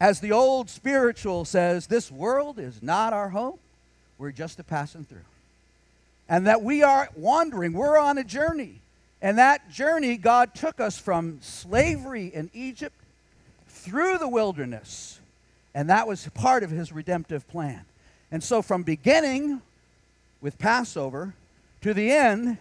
As 0.00 0.20
the 0.20 0.32
old 0.32 0.68
spiritual 0.68 1.44
says, 1.44 1.86
this 1.86 2.10
world 2.10 2.58
is 2.58 2.82
not 2.82 3.12
our 3.12 3.30
home, 3.30 3.58
we're 4.18 4.32
just 4.32 4.58
a 4.58 4.64
passing 4.64 5.04
through. 5.04 5.18
And 6.28 6.46
that 6.48 6.62
we 6.62 6.82
are 6.82 7.08
wandering, 7.14 7.72
we're 7.72 7.98
on 7.98 8.18
a 8.18 8.24
journey. 8.24 8.80
And 9.22 9.38
that 9.38 9.70
journey, 9.70 10.16
God 10.16 10.54
took 10.54 10.80
us 10.80 10.98
from 10.98 11.38
slavery 11.40 12.26
in 12.26 12.50
Egypt 12.52 12.94
through 13.68 14.18
the 14.18 14.28
wilderness 14.28 15.20
and 15.76 15.90
that 15.90 16.08
was 16.08 16.26
part 16.32 16.62
of 16.62 16.70
his 16.70 16.90
redemptive 16.90 17.46
plan. 17.48 17.84
And 18.32 18.42
so, 18.42 18.62
from 18.62 18.82
beginning 18.82 19.60
with 20.40 20.58
Passover 20.58 21.34
to 21.82 21.92
the 21.92 22.10
end 22.10 22.56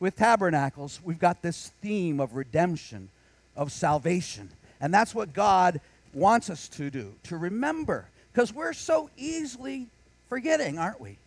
with 0.00 0.16
tabernacles, 0.16 0.98
we've 1.04 1.20
got 1.20 1.42
this 1.42 1.70
theme 1.80 2.18
of 2.18 2.34
redemption, 2.34 3.08
of 3.56 3.70
salvation. 3.70 4.50
And 4.80 4.92
that's 4.92 5.14
what 5.14 5.32
God 5.32 5.80
wants 6.12 6.50
us 6.50 6.66
to 6.70 6.90
do, 6.90 7.14
to 7.22 7.36
remember, 7.36 8.08
because 8.32 8.52
we're 8.52 8.72
so 8.72 9.10
easily 9.16 9.86
forgetting, 10.28 10.76
aren't 10.76 11.00
we? 11.00 11.18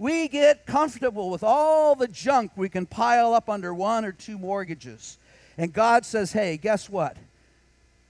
We 0.00 0.26
get 0.26 0.66
comfortable 0.66 1.30
with 1.30 1.44
all 1.44 1.94
the 1.94 2.08
junk 2.08 2.50
we 2.56 2.68
can 2.68 2.84
pile 2.84 3.32
up 3.32 3.48
under 3.48 3.72
one 3.72 4.04
or 4.04 4.10
two 4.10 4.38
mortgages. 4.38 5.18
And 5.56 5.72
God 5.72 6.04
says, 6.04 6.32
hey, 6.32 6.56
guess 6.56 6.90
what? 6.90 7.16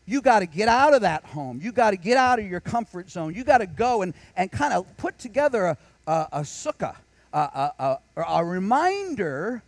You 0.06 0.20
got 0.20 0.40
to 0.40 0.46
get 0.46 0.68
out 0.68 0.94
of 0.94 1.02
that 1.02 1.24
home. 1.24 1.60
You 1.62 1.72
got 1.72 1.92
to 1.92 1.96
get 1.96 2.16
out 2.16 2.38
of 2.38 2.46
your 2.46 2.60
comfort 2.60 3.10
zone. 3.10 3.34
You 3.34 3.44
got 3.44 3.58
to 3.58 3.66
go 3.66 4.02
and, 4.02 4.14
and 4.36 4.50
kind 4.52 4.74
of 4.74 4.96
put 4.96 5.18
together 5.18 5.64
a, 5.66 5.78
a, 6.06 6.28
a 6.32 6.40
sukkah, 6.40 6.96
a, 7.32 7.38
a, 7.38 7.98
a, 8.16 8.22
a 8.22 8.44
reminder 8.44 9.62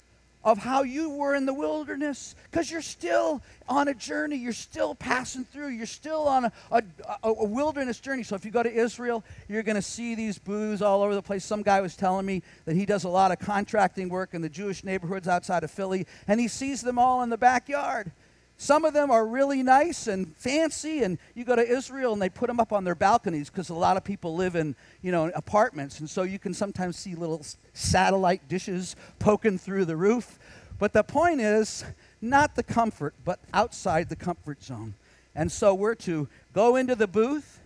of 0.46 0.58
how 0.58 0.84
you 0.84 1.10
were 1.10 1.34
in 1.34 1.44
the 1.44 1.52
wilderness 1.52 2.36
because 2.48 2.70
you're 2.70 2.80
still 2.80 3.42
on 3.68 3.88
a 3.88 3.94
journey. 3.94 4.36
You're 4.36 4.52
still 4.52 4.94
passing 4.94 5.44
through. 5.44 5.70
You're 5.70 5.86
still 5.86 6.28
on 6.28 6.44
a, 6.44 6.52
a, 6.70 6.82
a 7.24 7.44
wilderness 7.44 7.98
journey. 7.98 8.22
So 8.22 8.36
if 8.36 8.44
you 8.44 8.52
go 8.52 8.62
to 8.62 8.72
Israel, 8.72 9.24
you're 9.48 9.64
going 9.64 9.74
to 9.74 9.82
see 9.82 10.14
these 10.14 10.38
booths 10.38 10.82
all 10.82 11.02
over 11.02 11.16
the 11.16 11.22
place. 11.22 11.44
Some 11.44 11.62
guy 11.62 11.80
was 11.80 11.96
telling 11.96 12.26
me 12.26 12.44
that 12.64 12.76
he 12.76 12.86
does 12.86 13.02
a 13.02 13.08
lot 13.08 13.32
of 13.32 13.40
contracting 13.40 14.08
work 14.08 14.34
in 14.34 14.40
the 14.40 14.48
Jewish 14.48 14.84
neighborhoods 14.84 15.26
outside 15.26 15.64
of 15.64 15.70
Philly, 15.72 16.06
and 16.28 16.38
he 16.38 16.46
sees 16.46 16.80
them 16.80 16.96
all 16.96 17.24
in 17.24 17.30
the 17.30 17.36
backyard. 17.36 18.12
Some 18.58 18.86
of 18.86 18.94
them 18.94 19.10
are 19.10 19.26
really 19.26 19.62
nice 19.62 20.06
and 20.06 20.34
fancy, 20.36 21.02
and 21.02 21.18
you 21.34 21.44
go 21.44 21.56
to 21.56 21.66
Israel 21.66 22.14
and 22.14 22.22
they 22.22 22.30
put 22.30 22.46
them 22.46 22.58
up 22.58 22.72
on 22.72 22.84
their 22.84 22.94
balconies 22.94 23.50
because 23.50 23.68
a 23.68 23.74
lot 23.74 23.98
of 23.98 24.04
people 24.04 24.34
live 24.34 24.56
in, 24.56 24.74
you 25.02 25.12
know, 25.12 25.30
apartments, 25.34 26.00
and 26.00 26.08
so 26.08 26.22
you 26.22 26.38
can 26.38 26.54
sometimes 26.54 26.96
see 26.96 27.14
little 27.14 27.44
satellite 27.74 28.48
dishes 28.48 28.96
poking 29.18 29.58
through 29.58 29.84
the 29.84 29.96
roof. 29.96 30.38
But 30.78 30.94
the 30.94 31.02
point 31.02 31.40
is 31.40 31.84
not 32.22 32.54
the 32.54 32.62
comfort, 32.62 33.14
but 33.24 33.40
outside 33.52 34.08
the 34.08 34.16
comfort 34.16 34.62
zone. 34.62 34.94
And 35.34 35.52
so 35.52 35.74
we're 35.74 35.94
to 35.96 36.28
go 36.54 36.76
into 36.76 36.94
the 36.94 37.06
booth, 37.06 37.60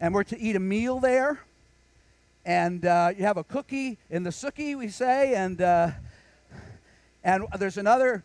and 0.00 0.14
we're 0.14 0.24
to 0.24 0.38
eat 0.38 0.56
a 0.56 0.60
meal 0.60 0.98
there, 0.98 1.40
and 2.46 2.86
uh, 2.86 3.12
you 3.16 3.24
have 3.24 3.36
a 3.36 3.44
cookie 3.44 3.98
in 4.08 4.22
the 4.22 4.30
sukkah, 4.30 4.78
we 4.78 4.88
say, 4.88 5.34
and 5.34 5.60
uh, 5.60 5.90
and 7.22 7.44
there's 7.58 7.76
another 7.76 8.24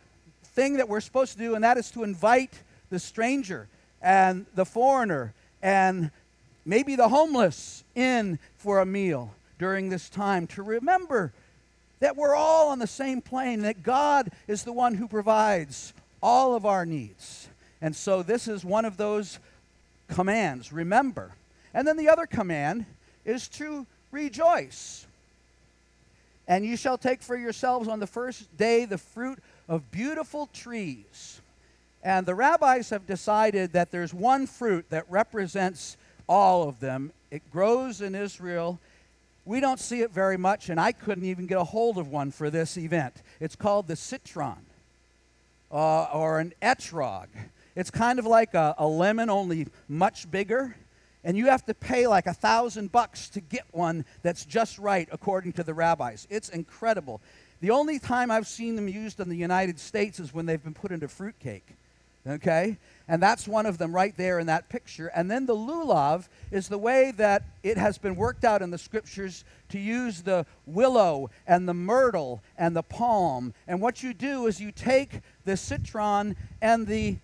thing 0.57 0.77
that 0.77 0.89
we're 0.89 0.99
supposed 0.99 1.33
to 1.33 1.37
do, 1.37 1.53
and 1.53 1.63
that 1.63 1.77
is 1.77 1.91
to 1.91 2.03
invite 2.03 2.63
the 2.89 2.97
stranger 2.97 3.67
and 4.01 4.47
the 4.55 4.65
foreigner 4.65 5.31
and 5.61 6.09
maybe 6.65 6.95
the 6.95 7.09
homeless 7.09 7.83
in 7.93 8.39
for 8.57 8.79
a 8.79 8.85
meal 8.85 9.29
during 9.59 9.89
this 9.89 10.09
time 10.09 10.47
to 10.47 10.63
remember 10.63 11.31
that 11.99 12.17
we're 12.17 12.33
all 12.33 12.69
on 12.69 12.79
the 12.79 12.87
same 12.87 13.21
plane, 13.21 13.61
that 13.61 13.83
God 13.83 14.31
is 14.47 14.63
the 14.63 14.73
one 14.73 14.95
who 14.95 15.07
provides 15.07 15.93
all 16.23 16.55
of 16.55 16.65
our 16.65 16.87
needs. 16.87 17.47
And 17.79 17.95
so 17.95 18.23
this 18.23 18.47
is 18.47 18.65
one 18.65 18.85
of 18.85 18.97
those 18.97 19.37
commands 20.07 20.73
remember. 20.73 21.33
And 21.71 21.87
then 21.87 21.97
the 21.97 22.09
other 22.09 22.25
command 22.25 22.87
is 23.25 23.47
to 23.49 23.85
rejoice. 24.09 25.05
And 26.47 26.65
you 26.65 26.77
shall 26.77 26.97
take 26.97 27.21
for 27.21 27.37
yourselves 27.37 27.87
on 27.87 27.99
the 27.99 28.07
first 28.07 28.57
day 28.57 28.85
the 28.85 28.97
fruit 28.97 29.37
of 29.67 29.91
beautiful 29.91 30.49
trees. 30.53 31.41
And 32.03 32.25
the 32.25 32.35
rabbis 32.35 32.89
have 32.91 33.05
decided 33.05 33.73
that 33.73 33.91
there's 33.91 34.13
one 34.13 34.47
fruit 34.47 34.85
that 34.89 35.05
represents 35.09 35.97
all 36.27 36.67
of 36.67 36.79
them. 36.79 37.11
It 37.31 37.49
grows 37.51 38.01
in 38.01 38.15
Israel. 38.15 38.79
We 39.45 39.59
don't 39.59 39.79
see 39.79 40.01
it 40.01 40.11
very 40.11 40.37
much, 40.37 40.69
and 40.69 40.79
I 40.79 40.91
couldn't 40.91 41.25
even 41.25 41.47
get 41.47 41.57
a 41.57 41.63
hold 41.63 41.97
of 41.97 42.09
one 42.09 42.31
for 42.31 42.49
this 42.49 42.77
event. 42.77 43.13
It's 43.39 43.55
called 43.55 43.87
the 43.87 43.95
citron 43.95 44.65
uh, 45.71 46.03
or 46.05 46.39
an 46.39 46.53
etrog. 46.61 47.27
It's 47.75 47.91
kind 47.91 48.19
of 48.19 48.25
like 48.25 48.53
a, 48.53 48.75
a 48.77 48.87
lemon, 48.87 49.29
only 49.29 49.67
much 49.87 50.29
bigger 50.29 50.75
and 51.27 51.35
you 51.35 51.47
have 51.47 51.65
to 51.65 51.73
pay 51.73 52.07
like 52.07 52.25
a 52.25 52.33
thousand 52.33 52.89
bucks 52.89 53.27
to 53.27 53.41
get 53.41 53.65
one 53.71 54.05
that's 54.21 54.45
just 54.45 54.79
right 54.79 55.09
according 55.11 55.51
to 55.51 55.63
the 55.63 55.73
rabbis. 55.73 56.25
It's 56.29 56.47
incredible. 56.47 57.19
The 57.59 57.71
only 57.71 57.97
time 57.97 58.29
I've 58.29 58.47
seen 58.47 58.75
them 58.75 58.87
used 58.87 59.19
in 59.19 59.29
the 59.29 59.35
United 59.35 59.79
States 59.79 60.19
is 60.19 60.33
when 60.33 60.45
they've 60.45 60.63
been 60.63 60.73
put 60.73 60.91
into 60.91 61.07
fruitcake. 61.07 61.75
Okay? 62.27 62.77
And 63.07 63.23
that's 63.23 63.47
one 63.47 63.65
of 63.65 63.77
them 63.77 63.95
right 63.95 64.15
there 64.15 64.39
in 64.39 64.47
that 64.47 64.69
picture. 64.69 65.07
And 65.07 65.31
then 65.31 65.45
the 65.45 65.55
lulav 65.55 66.27
is 66.51 66.67
the 66.67 66.77
way 66.77 67.11
that 67.17 67.43
it 67.63 67.77
has 67.77 67.97
been 67.97 68.15
worked 68.15 68.43
out 68.43 68.61
in 68.61 68.69
the 68.69 68.77
scriptures 68.77 69.45
to 69.69 69.79
use 69.79 70.21
the 70.21 70.45
willow 70.65 71.29
and 71.47 71.67
the 71.67 71.73
myrtle 71.73 72.41
and 72.57 72.75
the 72.75 72.83
palm. 72.83 73.53
And 73.67 73.81
what 73.81 74.03
you 74.03 74.13
do 74.13 74.47
is 74.47 74.59
you 74.59 74.71
take 74.71 75.21
the 75.45 75.55
citron 75.55 76.35
and 76.61 76.85
the 76.85 77.17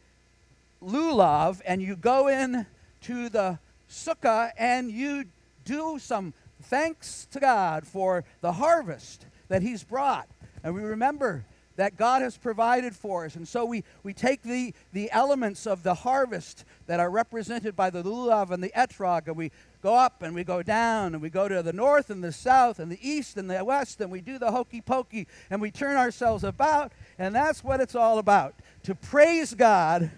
lulav 0.82 1.62
and 1.66 1.82
you 1.82 1.96
go 1.96 2.28
in 2.28 2.66
to 3.02 3.30
the 3.30 3.60
sukkah 3.90 4.52
and 4.58 4.90
you 4.90 5.26
do 5.66 6.00
some 6.00 6.34
thanks 6.64 7.28
to 7.32 7.40
God 7.40 7.86
for 7.86 8.24
the 8.42 8.54
harvest 8.54 9.26
that 9.54 9.62
He's 9.62 9.84
brought. 9.84 10.28
And 10.64 10.74
we 10.74 10.82
remember 10.82 11.46
that 11.76 11.96
God 11.96 12.24
has 12.24 12.36
provided 12.36 12.96
for 12.96 13.26
us. 13.26 13.36
And 13.36 13.48
so 13.48 13.66
we, 13.66 13.84
we 14.02 14.12
take 14.12 14.42
the, 14.42 14.74
the 14.94 15.12
elements 15.12 15.68
of 15.68 15.84
the 15.84 15.94
harvest 15.94 16.66
that 16.88 17.00
are 17.00 17.12
represented 17.12 17.76
by 17.76 17.92
the 17.92 18.02
lulav 18.02 18.50
and 18.50 18.64
the 18.64 18.72
etrog, 18.76 19.28
and 19.28 19.36
we 19.36 19.52
go 19.84 19.94
up 19.94 20.24
and 20.24 20.34
we 20.34 20.44
go 20.44 20.64
down, 20.64 21.14
and 21.14 21.22
we 21.22 21.30
go 21.30 21.48
to 21.48 21.62
the 21.62 21.72
north 21.72 22.10
and 22.10 22.24
the 22.24 22.32
south 22.32 22.80
and 22.80 22.92
the 22.92 22.98
east 23.08 23.38
and 23.38 23.48
the 23.48 23.64
west, 23.64 24.02
and 24.02 24.10
we 24.10 24.22
do 24.22 24.40
the 24.40 24.50
hokey 24.50 24.82
pokey, 24.82 25.28
and 25.52 25.62
we 25.62 25.70
turn 25.70 25.98
ourselves 25.98 26.44
about. 26.44 26.92
And 27.20 27.36
that's 27.36 27.64
what 27.64 27.80
it's 27.80 27.94
all 27.94 28.18
about 28.18 28.56
to 28.86 28.96
praise 28.96 29.54
God 29.54 30.10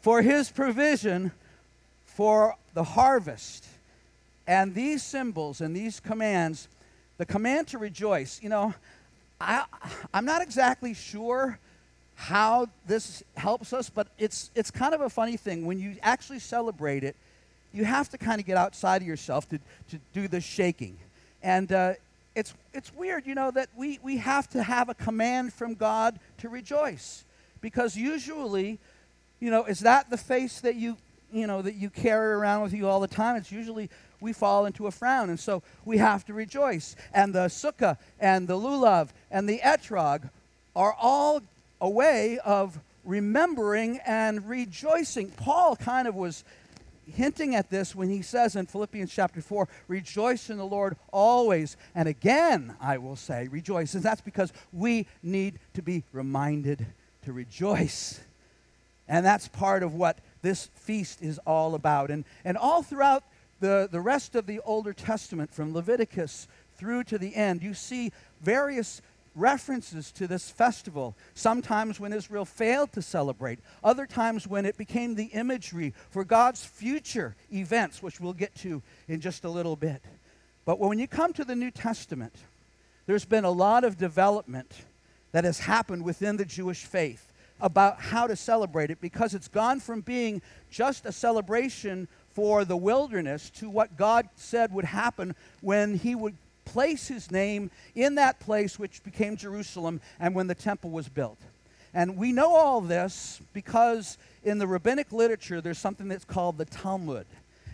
for 0.00 0.22
His 0.22 0.50
provision 0.50 1.32
for 2.06 2.56
the 2.72 2.84
harvest. 2.84 3.66
And 4.46 4.74
these 4.74 5.02
symbols 5.02 5.60
and 5.60 5.76
these 5.76 6.00
commands 6.00 6.68
the 7.18 7.26
command 7.26 7.68
to 7.68 7.78
rejoice, 7.78 8.40
you 8.42 8.48
know, 8.48 8.74
I, 9.40 9.64
I'm 10.14 10.24
not 10.24 10.42
exactly 10.42 10.94
sure 10.94 11.58
how 12.14 12.66
this 12.86 13.22
helps 13.36 13.72
us, 13.72 13.90
but 13.90 14.08
it's, 14.18 14.50
it's 14.54 14.70
kind 14.70 14.94
of 14.94 15.00
a 15.00 15.10
funny 15.10 15.36
thing. 15.36 15.66
When 15.66 15.78
you 15.78 15.96
actually 16.02 16.40
celebrate 16.40 17.04
it, 17.04 17.14
you 17.72 17.84
have 17.84 18.08
to 18.10 18.18
kind 18.18 18.40
of 18.40 18.46
get 18.46 18.56
outside 18.56 19.02
of 19.02 19.08
yourself 19.08 19.48
to, 19.50 19.58
to 19.90 19.98
do 20.12 20.26
the 20.26 20.40
shaking. 20.40 20.96
And 21.42 21.70
uh, 21.70 21.92
it's, 22.34 22.54
it's 22.72 22.92
weird, 22.94 23.26
you 23.26 23.34
know, 23.34 23.50
that 23.50 23.68
we, 23.76 24.00
we 24.02 24.16
have 24.16 24.48
to 24.50 24.62
have 24.62 24.88
a 24.88 24.94
command 24.94 25.52
from 25.52 25.74
God 25.74 26.18
to 26.38 26.48
rejoice. 26.48 27.24
Because 27.60 27.96
usually, 27.96 28.78
you 29.40 29.50
know, 29.50 29.64
is 29.64 29.80
that 29.80 30.10
the 30.10 30.16
face 30.16 30.60
that 30.60 30.74
you, 30.74 30.96
you 31.32 31.46
know, 31.46 31.62
that 31.62 31.74
you 31.74 31.90
carry 31.90 32.32
around 32.32 32.62
with 32.62 32.72
you 32.72 32.88
all 32.88 33.00
the 33.00 33.08
time? 33.08 33.36
It's 33.36 33.52
usually 33.52 33.90
we 34.20 34.32
fall 34.32 34.66
into 34.66 34.86
a 34.86 34.90
frown. 34.90 35.30
And 35.30 35.38
so 35.38 35.62
we 35.84 35.98
have 35.98 36.24
to 36.26 36.34
rejoice. 36.34 36.96
And 37.12 37.34
the 37.34 37.46
sukkah 37.46 37.96
and 38.18 38.48
the 38.48 38.58
lulav 38.58 39.10
and 39.30 39.48
the 39.48 39.60
etrog 39.60 40.30
are 40.74 40.94
all 40.98 41.42
a 41.80 41.88
way 41.88 42.38
of 42.44 42.78
remembering 43.04 44.00
and 44.06 44.48
rejoicing. 44.48 45.30
Paul 45.30 45.76
kind 45.76 46.06
of 46.06 46.14
was 46.14 46.44
hinting 47.14 47.54
at 47.54 47.70
this 47.70 47.94
when 47.94 48.10
he 48.10 48.22
says 48.22 48.54
in 48.54 48.66
Philippians 48.66 49.12
chapter 49.12 49.40
4, 49.40 49.68
rejoice 49.88 50.50
in 50.50 50.58
the 50.58 50.66
Lord 50.66 50.96
always. 51.12 51.76
And 51.94 52.08
again, 52.08 52.76
I 52.80 52.98
will 52.98 53.16
say, 53.16 53.48
rejoice. 53.48 53.94
And 53.94 54.02
that's 54.02 54.20
because 54.20 54.52
we 54.72 55.06
need 55.22 55.58
to 55.74 55.82
be 55.82 56.04
reminded 56.12 56.86
to 57.24 57.32
rejoice. 57.32 58.20
And 59.08 59.24
that's 59.24 59.48
part 59.48 59.82
of 59.82 59.94
what 59.94 60.18
this 60.42 60.68
feast 60.74 61.22
is 61.22 61.38
all 61.46 61.74
about. 61.74 62.10
And, 62.10 62.24
and 62.44 62.56
all 62.56 62.82
throughout 62.82 63.24
the, 63.60 63.88
the 63.90 64.00
rest 64.00 64.34
of 64.34 64.46
the 64.46 64.60
Older 64.60 64.92
Testament, 64.92 65.52
from 65.52 65.74
Leviticus 65.74 66.48
through 66.76 67.04
to 67.04 67.18
the 67.18 67.34
end, 67.34 67.62
you 67.62 67.74
see 67.74 68.12
various 68.40 69.02
references 69.34 70.10
to 70.12 70.26
this 70.26 70.50
festival. 70.50 71.14
Sometimes 71.34 72.00
when 72.00 72.12
Israel 72.12 72.44
failed 72.44 72.92
to 72.92 73.02
celebrate, 73.02 73.58
other 73.82 74.06
times 74.06 74.46
when 74.46 74.66
it 74.66 74.76
became 74.76 75.14
the 75.14 75.26
imagery 75.26 75.94
for 76.10 76.24
God's 76.24 76.64
future 76.64 77.34
events, 77.52 78.02
which 78.02 78.20
we'll 78.20 78.32
get 78.32 78.54
to 78.56 78.82
in 79.08 79.20
just 79.20 79.44
a 79.44 79.50
little 79.50 79.76
bit. 79.76 80.02
But 80.64 80.78
when 80.78 80.98
you 80.98 81.06
come 81.06 81.32
to 81.34 81.44
the 81.44 81.56
New 81.56 81.70
Testament, 81.70 82.34
there's 83.06 83.24
been 83.24 83.44
a 83.44 83.50
lot 83.50 83.84
of 83.84 83.96
development 83.96 84.70
that 85.32 85.44
has 85.44 85.60
happened 85.60 86.04
within 86.04 86.36
the 86.36 86.44
Jewish 86.44 86.84
faith 86.84 87.32
about 87.60 88.00
how 88.00 88.26
to 88.26 88.36
celebrate 88.36 88.90
it 88.90 89.00
because 89.00 89.34
it's 89.34 89.48
gone 89.48 89.80
from 89.80 90.00
being 90.00 90.42
just 90.70 91.06
a 91.06 91.12
celebration 91.12 92.06
for 92.38 92.64
the 92.64 92.76
wilderness 92.76 93.50
to 93.50 93.68
what 93.68 93.96
God 93.96 94.28
said 94.36 94.72
would 94.72 94.84
happen 94.84 95.34
when 95.60 95.98
he 95.98 96.14
would 96.14 96.36
place 96.64 97.08
his 97.08 97.32
name 97.32 97.68
in 97.96 98.14
that 98.14 98.38
place 98.38 98.78
which 98.78 99.02
became 99.02 99.36
Jerusalem 99.36 100.00
and 100.20 100.36
when 100.36 100.46
the 100.46 100.54
temple 100.54 100.90
was 100.90 101.08
built. 101.08 101.38
And 101.92 102.16
we 102.16 102.30
know 102.30 102.54
all 102.54 102.80
this 102.80 103.40
because 103.52 104.18
in 104.44 104.58
the 104.58 104.68
rabbinic 104.68 105.10
literature 105.10 105.60
there's 105.60 105.78
something 105.78 106.06
that's 106.06 106.24
called 106.24 106.58
the 106.58 106.64
Talmud. 106.64 107.26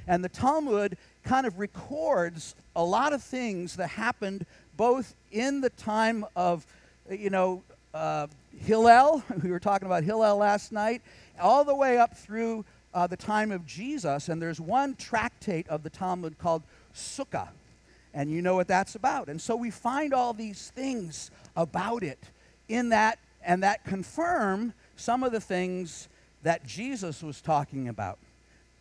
And 0.07 0.25
the 0.25 0.31
Talmud 0.31 0.97
kind 1.25 1.47
of 1.47 1.59
records 1.59 2.55
a 2.75 2.83
lot 2.83 3.13
of 3.13 3.23
things 3.23 3.77
that 3.77 3.89
happened 3.89 4.47
both 4.79 5.15
in 5.31 5.61
the 5.61 5.69
time 5.69 6.25
of, 6.35 6.65
you 7.11 7.29
know, 7.29 7.63
uh, 7.93 8.29
Hillel, 8.61 9.23
we 9.43 9.51
were 9.51 9.61
talking 9.61 9.85
about 9.85 10.05
Hillel 10.05 10.39
last 10.39 10.73
night, 10.73 11.03
all 11.39 11.65
the 11.65 11.75
way 11.75 11.99
up 11.99 12.17
through 12.17 12.65
uh, 12.95 13.07
the 13.07 13.17
time 13.17 13.51
of 13.51 13.67
Jesus, 13.67 14.29
and 14.29 14.41
there's 14.41 14.61
one 14.61 14.95
tractate 14.95 15.69
of 15.69 15.83
the 15.83 15.91
Talmud 15.91 16.39
called 16.39 16.63
Sukkah. 16.95 17.49
And 18.15 18.31
you 18.31 18.41
know 18.41 18.55
what 18.55 18.69
that's 18.69 18.95
about. 18.95 19.29
And 19.29 19.41
so 19.41 19.57
we 19.57 19.71
find 19.71 20.15
all 20.15 20.33
these 20.33 20.71
things 20.71 21.33
about 21.57 22.05
it 22.05 22.21
in 22.69 22.91
that, 22.91 23.19
and 23.45 23.63
that 23.65 23.85
confirm 23.85 24.73
some 24.97 25.25
of 25.25 25.33
the 25.33 25.41
things 25.41 26.09
that 26.45 26.65
Jesus 26.65 27.23
was 27.23 27.41
talking 27.41 27.89
about. 27.89 28.19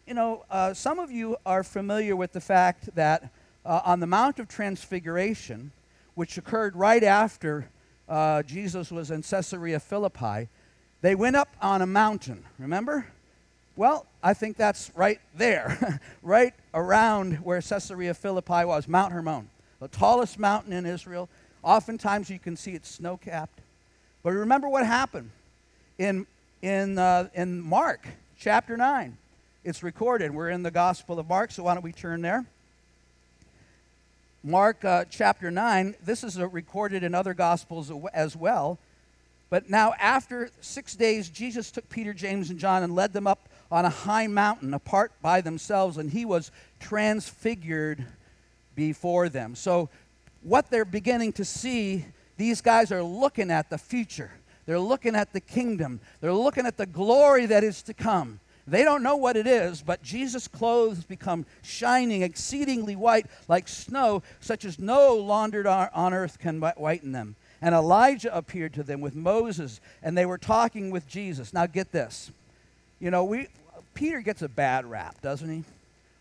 You 0.05 0.13
know, 0.13 0.45
uh, 0.51 0.73
some 0.73 0.99
of 0.99 1.11
you 1.11 1.37
are 1.45 1.63
familiar 1.63 2.15
with 2.15 2.33
the 2.33 2.41
fact 2.41 2.93
that 2.95 3.31
uh, 3.65 3.81
on 3.83 3.99
the 3.99 4.07
Mount 4.07 4.37
of 4.37 4.47
Transfiguration, 4.47 5.71
which 6.13 6.37
occurred 6.37 6.75
right 6.75 7.03
after 7.03 7.67
uh, 8.07 8.43
Jesus 8.43 8.91
was 8.91 9.09
in 9.09 9.23
Caesarea 9.23 9.79
Philippi, 9.79 10.49
they 11.01 11.15
went 11.15 11.35
up 11.35 11.55
on 11.61 11.81
a 11.81 11.87
mountain, 11.87 12.43
remember? 12.59 13.07
Well, 13.75 14.05
I 14.21 14.35
think 14.35 14.55
that's 14.55 14.91
right 14.95 15.19
there, 15.35 15.99
right 16.21 16.53
around 16.73 17.37
where 17.37 17.59
Caesarea 17.59 18.13
Philippi 18.13 18.65
was, 18.65 18.87
Mount 18.87 19.11
Hermon, 19.11 19.49
the 19.79 19.87
tallest 19.87 20.37
mountain 20.37 20.73
in 20.73 20.85
Israel. 20.85 21.27
Oftentimes 21.63 22.29
you 22.29 22.37
can 22.37 22.55
see 22.55 22.71
it's 22.71 22.89
snow 22.89 23.17
capped. 23.17 23.59
But 24.21 24.33
remember 24.33 24.69
what 24.69 24.85
happened 24.85 25.31
in, 25.97 26.27
in, 26.61 26.99
uh, 26.99 27.29
in 27.33 27.61
Mark 27.61 28.07
chapter 28.37 28.77
9. 28.77 29.17
It's 29.63 29.81
recorded. 29.81 30.31
We're 30.31 30.49
in 30.49 30.61
the 30.61 30.71
Gospel 30.71 31.17
of 31.17 31.27
Mark, 31.27 31.51
so 31.51 31.63
why 31.63 31.73
don't 31.73 31.83
we 31.83 31.93
turn 31.93 32.21
there? 32.21 32.45
Mark 34.43 34.85
uh, 34.85 35.05
chapter 35.09 35.49
9, 35.49 35.95
this 36.03 36.23
is 36.23 36.37
uh, 36.37 36.47
recorded 36.47 37.01
in 37.01 37.15
other 37.15 37.33
Gospels 37.33 37.91
as 38.13 38.35
well. 38.35 38.77
But 39.49 39.69
now, 39.69 39.93
after 39.99 40.49
six 40.61 40.95
days, 40.95 41.29
Jesus 41.29 41.71
took 41.71 41.87
Peter, 41.89 42.13
James, 42.13 42.49
and 42.49 42.59
John 42.59 42.83
and 42.83 42.93
led 42.93 43.13
them 43.13 43.25
up 43.25 43.47
on 43.73 43.85
a 43.85 43.89
high 43.89 44.27
mountain 44.27 44.71
apart 44.71 45.11
by 45.19 45.41
themselves, 45.41 45.97
and 45.97 46.11
he 46.11 46.25
was 46.25 46.51
transfigured 46.79 48.05
before 48.75 49.29
them. 49.29 49.55
So, 49.55 49.89
what 50.43 50.69
they're 50.69 50.85
beginning 50.85 51.33
to 51.33 51.43
see, 51.43 52.05
these 52.37 52.61
guys 52.61 52.91
are 52.91 53.01
looking 53.01 53.49
at 53.49 53.71
the 53.71 53.79
future. 53.79 54.29
They're 54.67 54.79
looking 54.79 55.15
at 55.15 55.33
the 55.33 55.39
kingdom. 55.39 56.01
They're 56.21 56.33
looking 56.33 56.67
at 56.67 56.77
the 56.77 56.85
glory 56.85 57.47
that 57.47 57.63
is 57.63 57.81
to 57.83 57.95
come. 57.95 58.39
They 58.67 58.83
don't 58.83 59.01
know 59.01 59.15
what 59.15 59.37
it 59.37 59.47
is, 59.47 59.81
but 59.81 60.03
Jesus' 60.03 60.47
clothes 60.47 61.03
become 61.03 61.47
shining, 61.63 62.21
exceedingly 62.21 62.95
white 62.95 63.25
like 63.47 63.67
snow, 63.67 64.21
such 64.39 64.65
as 64.65 64.77
no 64.77 65.15
laundered 65.15 65.65
on 65.65 66.13
earth 66.13 66.37
can 66.37 66.61
whiten 66.61 67.11
them. 67.11 67.35
And 67.59 67.73
Elijah 67.73 68.35
appeared 68.37 68.75
to 68.75 68.83
them 68.83 69.01
with 69.01 69.15
Moses, 69.15 69.81
and 70.03 70.15
they 70.15 70.27
were 70.27 70.37
talking 70.37 70.91
with 70.91 71.07
Jesus. 71.07 71.53
Now, 71.53 71.65
get 71.65 71.91
this. 71.91 72.29
You 73.03 73.11
know, 73.11 73.25
we, 73.25 73.47
Peter 73.93 74.21
gets 74.21 74.41
a 74.41 74.49
bad 74.49 74.85
rap, 74.85 75.21
doesn't 75.21 75.49
he? 75.49 75.63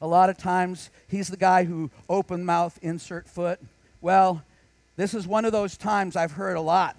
A 0.00 0.07
lot 0.07 0.31
of 0.31 0.37
times 0.37 0.91
he's 1.09 1.29
the 1.29 1.37
guy 1.37 1.64
who 1.64 1.91
open 2.09 2.45
mouth, 2.45 2.79
insert 2.83 3.29
foot. 3.29 3.61
Well, 4.00 4.43
this 4.97 5.14
is 5.14 5.26
one 5.26 5.45
of 5.45 5.52
those 5.52 5.76
times 5.76 6.17
I've 6.17 6.33
heard 6.33 6.57
a 6.57 6.61
lot. 6.61 6.97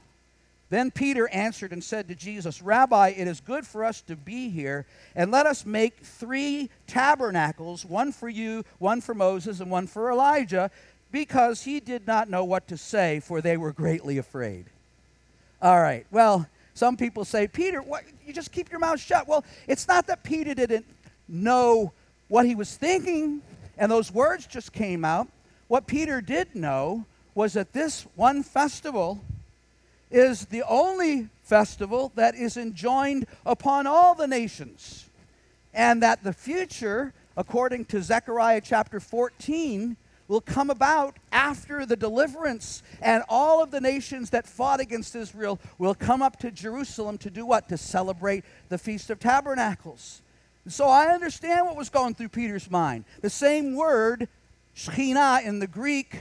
Then 0.70 0.90
Peter 0.90 1.28
answered 1.28 1.72
and 1.72 1.84
said 1.84 2.08
to 2.08 2.16
Jesus, 2.16 2.62
Rabbi, 2.62 3.10
it 3.10 3.28
is 3.28 3.40
good 3.42 3.68
for 3.68 3.86
us 3.86 4.02
to 4.02 4.16
be 4.16 4.50
here, 4.50 4.88
and 5.16 5.30
let 5.30 5.46
us 5.46 5.66
make 5.66 5.98
three 5.98 6.70
tabernacles 6.88 7.86
one 7.86 8.12
for 8.12 8.28
you, 8.28 8.64
one 8.80 9.00
for 9.00 9.14
Moses, 9.14 9.60
and 9.60 9.70
one 9.70 9.86
for 9.86 10.10
Elijah, 10.10 10.72
because 11.12 11.62
he 11.62 11.80
did 11.80 12.08
not 12.08 12.28
know 12.28 12.44
what 12.44 12.68
to 12.70 12.78
say, 12.78 13.20
for 13.20 13.40
they 13.40 13.56
were 13.56 13.72
greatly 13.72 14.18
afraid. 14.18 14.66
All 15.62 15.80
right, 15.80 16.08
well, 16.10 16.48
some 16.74 16.98
people 16.98 17.26
say, 17.26 17.48
Peter, 17.48 17.82
what, 17.82 18.04
you 18.26 18.34
just 18.34 18.52
keep 18.52 18.72
your 18.72 18.80
mouth 18.80 19.00
shut. 19.00 19.28
Well, 19.28 19.46
it's 19.68 19.88
not 19.88 20.08
that 20.08 20.24
Peter 20.24 20.54
didn't 20.54 20.86
know 21.28 21.94
what 22.28 22.46
he 22.46 22.56
was 22.56 22.76
thinking 22.76 23.42
and 23.78 23.92
those 23.92 24.12
words 24.12 24.46
just 24.46 24.72
came 24.72 25.04
out. 25.04 25.28
What 25.68 25.88
Peter 25.88 26.22
did 26.22 26.56
know 26.56 27.06
was 27.36 27.54
that 27.54 27.74
this 27.74 28.06
one 28.16 28.44
festival 28.44 29.24
is 30.12 30.46
the 30.46 30.64
only 30.64 31.30
festival 31.44 32.12
that 32.16 32.36
is 32.36 32.58
enjoined 32.58 33.26
upon 33.46 33.88
all 33.88 34.14
the 34.14 34.28
nations. 34.28 35.10
And 35.74 36.04
that 36.04 36.24
the 36.24 36.34
future, 36.34 37.14
according 37.36 37.86
to 37.86 38.02
Zechariah 38.02 38.62
chapter 38.62 39.00
14, 39.00 39.98
will 40.28 40.42
come 40.42 40.70
about 40.70 41.18
after 41.32 41.86
the 41.86 41.96
deliverance, 41.96 42.82
and 43.02 43.24
all 43.28 43.62
of 43.62 43.72
the 43.72 43.82
nations 43.82 44.30
that 44.32 44.48
fought 44.48 44.80
against 44.80 45.16
Israel 45.16 45.60
will 45.78 45.96
come 45.96 46.22
up 46.22 46.40
to 46.40 46.52
Jerusalem 46.52 47.18
to 47.20 47.30
do 47.30 47.46
what? 47.46 47.70
To 47.70 47.78
celebrate 47.78 48.44
the 48.70 48.78
Feast 48.78 49.10
of 49.10 49.20
Tabernacles. 49.20 50.22
so 50.68 50.88
I 50.88 51.08
understand 51.08 51.66
what 51.66 51.76
was 51.76 51.90
going 51.90 52.16
through 52.16 52.30
Peter's 52.30 52.72
mind. 52.72 53.06
The 53.22 53.30
same 53.30 53.76
word, 53.76 54.28
Shekhinah 54.76 55.46
in 55.46 55.60
the 55.60 55.68
Greek, 55.68 56.18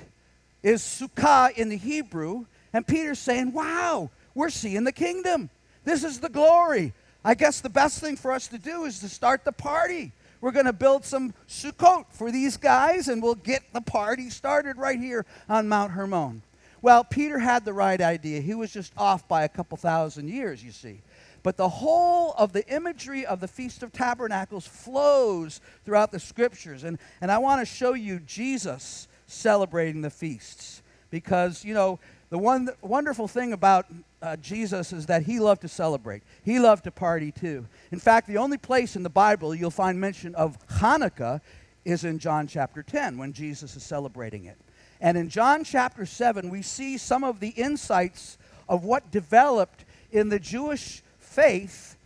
is 0.62 0.82
Sukkah 0.82 1.52
in 1.56 1.68
the 1.68 1.76
Hebrew, 1.76 2.46
and 2.72 2.86
Peter's 2.86 3.18
saying, 3.18 3.52
Wow, 3.52 4.10
we're 4.34 4.50
seeing 4.50 4.84
the 4.84 4.92
kingdom. 4.92 5.50
This 5.84 6.04
is 6.04 6.20
the 6.20 6.28
glory. 6.28 6.92
I 7.24 7.34
guess 7.34 7.60
the 7.60 7.70
best 7.70 8.00
thing 8.00 8.16
for 8.16 8.32
us 8.32 8.48
to 8.48 8.58
do 8.58 8.84
is 8.84 9.00
to 9.00 9.08
start 9.08 9.44
the 9.44 9.52
party. 9.52 10.12
We're 10.42 10.50
going 10.50 10.66
to 10.66 10.72
build 10.72 11.04
some 11.04 11.32
Sukkot 11.48 12.06
for 12.10 12.32
these 12.32 12.56
guys, 12.56 13.06
and 13.06 13.22
we'll 13.22 13.36
get 13.36 13.62
the 13.72 13.80
party 13.80 14.28
started 14.28 14.76
right 14.76 14.98
here 14.98 15.24
on 15.48 15.68
Mount 15.68 15.92
Hermon. 15.92 16.42
Well, 16.82 17.04
Peter 17.04 17.38
had 17.38 17.64
the 17.64 17.72
right 17.72 18.00
idea. 18.00 18.40
He 18.40 18.54
was 18.54 18.72
just 18.72 18.92
off 18.96 19.28
by 19.28 19.44
a 19.44 19.48
couple 19.48 19.78
thousand 19.78 20.28
years, 20.28 20.64
you 20.64 20.72
see. 20.72 21.00
But 21.44 21.56
the 21.56 21.68
whole 21.68 22.34
of 22.36 22.52
the 22.52 22.66
imagery 22.68 23.24
of 23.24 23.38
the 23.38 23.46
Feast 23.46 23.84
of 23.84 23.92
Tabernacles 23.92 24.66
flows 24.66 25.60
throughout 25.84 26.10
the 26.10 26.18
scriptures. 26.18 26.82
And, 26.82 26.98
and 27.20 27.30
I 27.30 27.38
want 27.38 27.60
to 27.60 27.64
show 27.64 27.94
you 27.94 28.18
Jesus 28.18 29.06
celebrating 29.28 30.02
the 30.02 30.10
feasts. 30.10 30.82
Because, 31.10 31.64
you 31.64 31.74
know, 31.74 32.00
the 32.32 32.38
one 32.38 32.70
wonderful 32.80 33.28
thing 33.28 33.52
about 33.52 33.84
uh, 34.22 34.36
Jesus 34.36 34.90
is 34.94 35.04
that 35.04 35.24
he 35.24 35.38
loved 35.38 35.60
to 35.60 35.68
celebrate. 35.68 36.22
He 36.42 36.58
loved 36.58 36.84
to 36.84 36.90
party 36.90 37.30
too. 37.30 37.66
In 37.90 37.98
fact, 37.98 38.26
the 38.26 38.38
only 38.38 38.56
place 38.56 38.96
in 38.96 39.02
the 39.02 39.10
Bible 39.10 39.54
you'll 39.54 39.70
find 39.70 40.00
mention 40.00 40.34
of 40.34 40.56
Hanukkah 40.66 41.42
is 41.84 42.04
in 42.04 42.18
John 42.18 42.46
chapter 42.46 42.82
10 42.82 43.18
when 43.18 43.34
Jesus 43.34 43.76
is 43.76 43.82
celebrating 43.82 44.46
it. 44.46 44.56
And 44.98 45.18
in 45.18 45.28
John 45.28 45.62
chapter 45.62 46.06
7, 46.06 46.48
we 46.48 46.62
see 46.62 46.96
some 46.96 47.22
of 47.22 47.38
the 47.38 47.50
insights 47.50 48.38
of 48.66 48.82
what 48.82 49.10
developed 49.10 49.84
in 50.10 50.30
the 50.30 50.38
Jewish 50.38 51.02
faith 51.18 51.96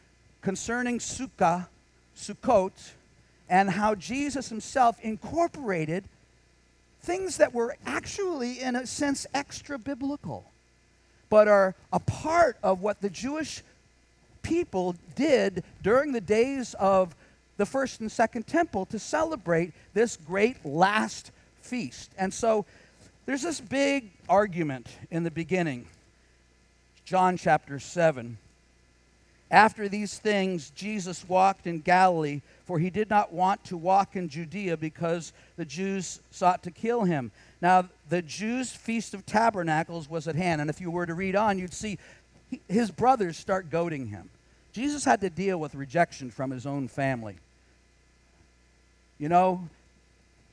concerning 0.40 0.98
Sukkah, 0.98 1.68
Sukkot, 2.16 2.72
and 3.48 3.70
how 3.70 3.94
Jesus 3.94 4.48
himself 4.48 4.98
incorporated 5.02 6.02
things 7.06 7.36
that 7.36 7.54
were 7.54 7.76
actually, 7.86 8.60
in 8.60 8.74
a 8.74 8.84
sense, 8.84 9.26
extra 9.32 9.78
biblical, 9.78 10.44
but 11.30 11.46
are 11.46 11.74
a 11.92 12.00
part 12.00 12.58
of 12.64 12.82
what 12.82 13.00
the 13.00 13.08
Jewish 13.08 13.62
people 14.42 14.96
did 15.14 15.62
during 15.82 16.12
the 16.12 16.20
days 16.20 16.74
of 16.74 17.14
the 17.56 17.64
first 17.64 18.00
and 18.00 18.10
second 18.10 18.46
temple 18.46 18.86
to 18.86 18.98
celebrate 18.98 19.72
this 19.94 20.18
great 20.26 20.64
last 20.66 21.30
feast. 21.62 22.10
And 22.18 22.34
so 22.34 22.66
there's 23.24 23.42
this 23.42 23.60
big 23.60 24.10
argument 24.28 24.88
in 25.10 25.22
the 25.22 25.30
beginning, 25.30 25.86
John 27.04 27.36
chapter 27.36 27.78
7. 27.78 28.36
After 29.48 29.88
these 29.88 30.18
things, 30.18 30.70
Jesus 30.70 31.28
walked 31.28 31.68
in 31.68 31.80
Galilee 31.80 32.40
for 32.66 32.80
he 32.80 32.90
did 32.90 33.08
not 33.08 33.32
want 33.32 33.62
to 33.64 33.76
walk 33.76 34.16
in 34.16 34.28
Judea 34.28 34.76
because 34.76 35.32
the 35.56 35.64
Jews 35.64 36.20
sought 36.32 36.64
to 36.64 36.70
kill 36.70 37.04
him. 37.04 37.30
Now, 37.62 37.88
the 38.08 38.22
Jews' 38.22 38.72
Feast 38.72 39.14
of 39.14 39.24
Tabernacles 39.24 40.10
was 40.10 40.28
at 40.28 40.34
hand, 40.34 40.60
and 40.60 40.68
if 40.68 40.80
you 40.80 40.90
were 40.90 41.06
to 41.06 41.14
read 41.14 41.36
on, 41.36 41.58
you'd 41.58 41.72
see 41.72 41.98
his 42.68 42.90
brothers 42.90 43.36
start 43.36 43.70
goading 43.70 44.08
him. 44.08 44.28
Jesus 44.72 45.04
had 45.04 45.20
to 45.22 45.30
deal 45.30 45.58
with 45.58 45.74
rejection 45.74 46.30
from 46.30 46.50
his 46.50 46.66
own 46.66 46.88
family. 46.88 47.36
You 49.18 49.28
know, 49.28 49.68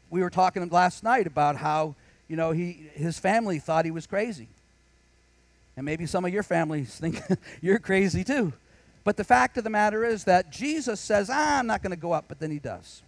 we 0.09 0.21
were 0.21 0.29
talking 0.29 0.67
last 0.69 1.03
night 1.03 1.27
about 1.27 1.57
how, 1.57 1.95
you 2.27 2.35
know, 2.35 2.51
he, 2.51 2.89
his 2.93 3.19
family 3.19 3.59
thought 3.59 3.85
he 3.85 3.91
was 3.91 4.07
crazy. 4.07 4.47
And 5.75 5.85
maybe 5.85 6.05
some 6.05 6.23
of 6.23 6.31
your 6.31 6.43
families 6.43 6.95
think 6.95 7.19
you're 7.61 7.79
crazy 7.79 8.23
too. 8.23 8.53
But 9.03 9.17
the 9.17 9.23
fact 9.23 9.57
of 9.57 9.63
the 9.63 9.69
matter 9.69 10.05
is 10.05 10.23
that 10.23 10.51
Jesus 10.51 10.99
says, 10.99 11.29
ah, 11.31 11.59
I'm 11.59 11.67
not 11.67 11.81
going 11.81 11.91
to 11.91 11.97
go 11.97 12.13
up, 12.13 12.25
but 12.27 12.39
then 12.39 12.51
he 12.51 12.59
does. 12.59 13.01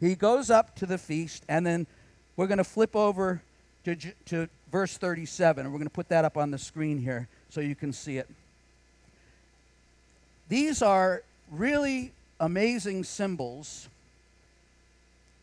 He 0.00 0.14
goes 0.14 0.50
up 0.50 0.74
to 0.76 0.86
the 0.86 0.98
feast, 0.98 1.44
and 1.48 1.64
then 1.64 1.86
we're 2.36 2.48
going 2.48 2.58
to 2.58 2.64
flip 2.64 2.96
over 2.96 3.42
to, 3.84 3.96
to 4.26 4.48
verse 4.72 4.96
37, 4.96 5.64
and 5.64 5.72
we're 5.72 5.78
going 5.78 5.88
to 5.88 5.94
put 5.94 6.08
that 6.08 6.24
up 6.24 6.36
on 6.36 6.50
the 6.50 6.58
screen 6.58 6.98
here 6.98 7.28
so 7.48 7.60
you 7.60 7.74
can 7.74 7.92
see 7.92 8.18
it. 8.18 8.28
These 10.48 10.82
are 10.82 11.22
really 11.50 12.12
amazing 12.40 13.04
symbols. 13.04 13.88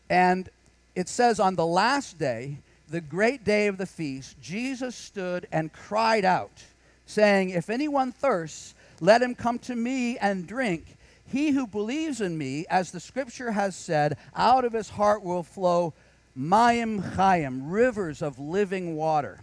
And 0.08 0.48
it 0.94 1.08
says, 1.08 1.40
on 1.40 1.56
the 1.56 1.66
last 1.66 2.18
day, 2.18 2.58
the 2.88 3.00
great 3.00 3.44
day 3.44 3.66
of 3.66 3.78
the 3.78 3.86
feast, 3.86 4.40
Jesus 4.40 4.94
stood 4.94 5.48
and 5.50 5.72
cried 5.72 6.24
out, 6.24 6.62
saying, 7.06 7.50
If 7.50 7.70
anyone 7.70 8.12
thirsts, 8.12 8.74
let 9.04 9.22
him 9.22 9.34
come 9.34 9.58
to 9.60 9.76
me 9.76 10.16
and 10.18 10.46
drink. 10.46 10.96
He 11.26 11.50
who 11.50 11.66
believes 11.66 12.20
in 12.20 12.38
me, 12.38 12.64
as 12.70 12.90
the 12.90 13.00
scripture 13.00 13.52
has 13.52 13.74
said, 13.76 14.16
out 14.34 14.64
of 14.64 14.72
his 14.72 14.90
heart 14.90 15.22
will 15.22 15.42
flow 15.42 15.92
Mayim 16.38 17.14
Chayim, 17.14 17.62
rivers 17.64 18.22
of 18.22 18.38
living 18.38 18.96
water. 18.96 19.40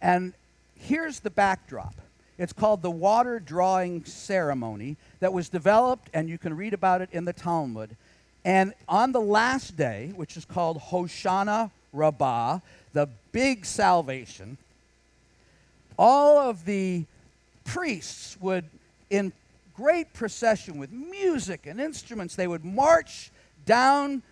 And 0.00 0.34
here's 0.76 1.20
the 1.20 1.30
backdrop. 1.30 1.94
It's 2.38 2.52
called 2.52 2.82
the 2.82 2.90
water 2.90 3.38
drawing 3.38 4.04
ceremony 4.04 4.96
that 5.20 5.32
was 5.32 5.48
developed, 5.48 6.08
and 6.12 6.28
you 6.28 6.38
can 6.38 6.56
read 6.56 6.74
about 6.74 7.02
it 7.02 7.08
in 7.12 7.24
the 7.24 7.32
Talmud. 7.32 7.96
And 8.44 8.74
on 8.88 9.12
the 9.12 9.20
last 9.20 9.76
day, 9.76 10.12
which 10.16 10.36
is 10.36 10.44
called 10.44 10.80
Hoshana 10.80 11.70
Rabbah, 11.92 12.60
the 12.92 13.08
big 13.30 13.64
salvation, 13.64 14.58
all 15.98 16.38
of 16.38 16.64
the 16.64 17.04
priests 17.64 18.36
would, 18.40 18.64
in 19.12 19.32
great 19.74 20.12
procession 20.14 20.78
with 20.78 20.90
music 20.90 21.66
and 21.66 21.80
instruments, 21.80 22.34
they 22.34 22.48
would 22.48 22.64
march 22.64 23.30
down. 23.66 24.22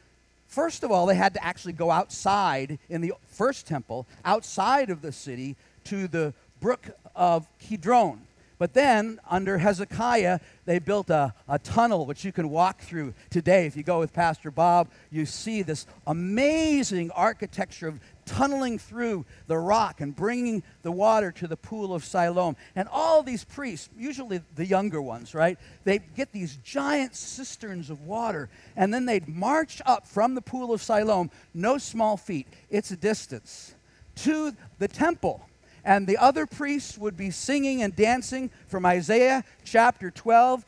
First 0.48 0.82
of 0.82 0.90
all, 0.90 1.06
they 1.06 1.14
had 1.14 1.34
to 1.34 1.44
actually 1.44 1.74
go 1.74 1.90
outside 1.90 2.78
in 2.88 3.02
the 3.02 3.12
first 3.28 3.66
temple, 3.66 4.06
outside 4.24 4.90
of 4.90 5.02
the 5.02 5.12
city, 5.12 5.54
to 5.84 6.08
the 6.08 6.32
brook 6.60 6.90
of 7.14 7.46
Kidron. 7.58 8.22
But 8.58 8.74
then, 8.74 9.20
under 9.28 9.58
Hezekiah, 9.58 10.40
they 10.66 10.78
built 10.78 11.08
a, 11.08 11.34
a 11.48 11.58
tunnel 11.58 12.04
which 12.04 12.24
you 12.24 12.32
can 12.32 12.50
walk 12.50 12.80
through 12.80 13.14
today. 13.30 13.66
If 13.66 13.76
you 13.76 13.82
go 13.82 14.00
with 14.00 14.12
Pastor 14.12 14.50
Bob, 14.50 14.88
you 15.10 15.24
see 15.24 15.62
this 15.62 15.86
amazing 16.06 17.10
architecture 17.12 17.88
of 17.88 18.00
tunneling 18.30 18.78
through 18.78 19.26
the 19.48 19.58
rock 19.58 20.00
and 20.00 20.14
bringing 20.14 20.62
the 20.82 20.92
water 20.92 21.32
to 21.32 21.48
the 21.48 21.56
pool 21.56 21.92
of 21.94 22.04
Siloam. 22.04 22.56
And 22.76 22.88
all 22.88 23.22
these 23.22 23.44
priests, 23.44 23.88
usually 23.98 24.40
the 24.54 24.64
younger 24.64 25.02
ones, 25.02 25.34
right? 25.34 25.58
They 25.84 25.98
get 25.98 26.32
these 26.32 26.56
giant 26.62 27.16
cisterns 27.16 27.90
of 27.90 28.02
water, 28.02 28.48
and 28.76 28.94
then 28.94 29.06
they'd 29.06 29.28
march 29.28 29.82
up 29.84 30.06
from 30.06 30.34
the 30.34 30.42
pool 30.42 30.72
of 30.72 30.80
Siloam, 30.80 31.30
no 31.52 31.78
small 31.78 32.16
feat, 32.16 32.46
it's 32.70 32.90
a 32.92 32.96
distance, 32.96 33.74
to 34.16 34.54
the 34.78 34.88
temple 34.88 35.46
and 35.84 36.06
the 36.06 36.18
other 36.18 36.46
priests 36.46 36.98
would 36.98 37.16
be 37.16 37.30
singing 37.30 37.82
and 37.82 37.94
dancing 37.94 38.50
from 38.66 38.86
Isaiah 38.86 39.44
chapter 39.64 40.10
12. 40.10 40.64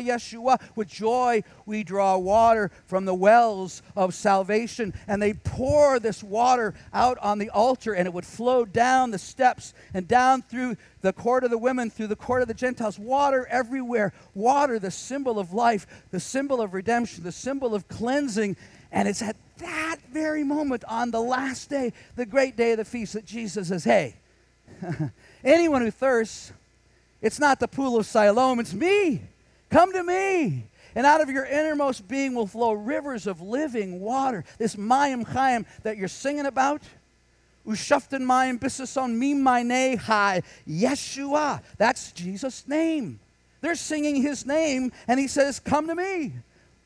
Yeshua. 0.00 0.60
With 0.74 0.88
joy 0.88 1.42
we 1.64 1.84
draw 1.84 2.16
water 2.16 2.70
from 2.86 3.04
the 3.04 3.14
wells 3.14 3.82
of 3.94 4.14
salvation. 4.14 4.94
And 5.06 5.20
they 5.20 5.34
pour 5.34 5.98
this 5.98 6.22
water 6.22 6.74
out 6.92 7.18
on 7.18 7.38
the 7.38 7.50
altar, 7.50 7.92
and 7.92 8.06
it 8.06 8.14
would 8.14 8.26
flow 8.26 8.64
down 8.64 9.10
the 9.10 9.18
steps 9.18 9.74
and 9.92 10.08
down 10.08 10.42
through 10.42 10.76
the 11.02 11.12
court 11.12 11.44
of 11.44 11.50
the 11.50 11.58
women, 11.58 11.90
through 11.90 12.08
the 12.08 12.16
court 12.16 12.42
of 12.42 12.48
the 12.48 12.54
Gentiles. 12.54 12.98
Water 12.98 13.46
everywhere. 13.50 14.12
Water, 14.34 14.78
the 14.78 14.90
symbol 14.90 15.38
of 15.38 15.52
life, 15.52 15.86
the 16.10 16.20
symbol 16.20 16.60
of 16.60 16.74
redemption, 16.74 17.24
the 17.24 17.32
symbol 17.32 17.74
of 17.74 17.88
cleansing. 17.88 18.56
And 18.92 19.08
it's 19.08 19.22
at 19.22 19.36
that 19.58 19.96
very 20.12 20.44
moment 20.44 20.84
on 20.88 21.10
the 21.10 21.20
last 21.20 21.70
day, 21.70 21.92
the 22.14 22.26
great 22.26 22.56
day 22.56 22.72
of 22.72 22.78
the 22.78 22.84
feast, 22.84 23.14
that 23.14 23.24
Jesus 23.24 23.68
says, 23.68 23.84
Hey, 23.84 24.16
anyone 25.44 25.82
who 25.82 25.90
thirsts, 25.90 26.52
it's 27.20 27.38
not 27.38 27.60
the 27.60 27.68
pool 27.68 27.96
of 27.96 28.06
Siloam, 28.06 28.60
it's 28.60 28.74
me. 28.74 29.22
Come 29.70 29.92
to 29.92 30.02
me. 30.02 30.66
And 30.94 31.06
out 31.06 31.20
of 31.20 31.28
your 31.28 31.44
innermost 31.44 32.08
being 32.08 32.34
will 32.34 32.46
flow 32.46 32.72
rivers 32.72 33.26
of 33.26 33.40
living 33.40 34.00
water. 34.00 34.44
This 34.58 34.76
Mayim 34.76 35.26
Chaim 35.26 35.66
that 35.82 35.98
you're 35.98 36.08
singing 36.08 36.46
about. 36.46 36.82
Ushaften 37.66 38.22
Mayim 38.22 38.58
Bisason 38.58 39.18
Mimaine 39.18 39.98
Hai 39.98 40.42
Yeshua. 40.66 41.62
That's 41.76 42.12
Jesus' 42.12 42.66
name. 42.66 43.20
They're 43.60 43.74
singing 43.74 44.22
his 44.22 44.46
name, 44.46 44.92
and 45.08 45.18
he 45.18 45.26
says, 45.26 45.58
Come 45.58 45.88
to 45.88 45.94
me. 45.94 46.32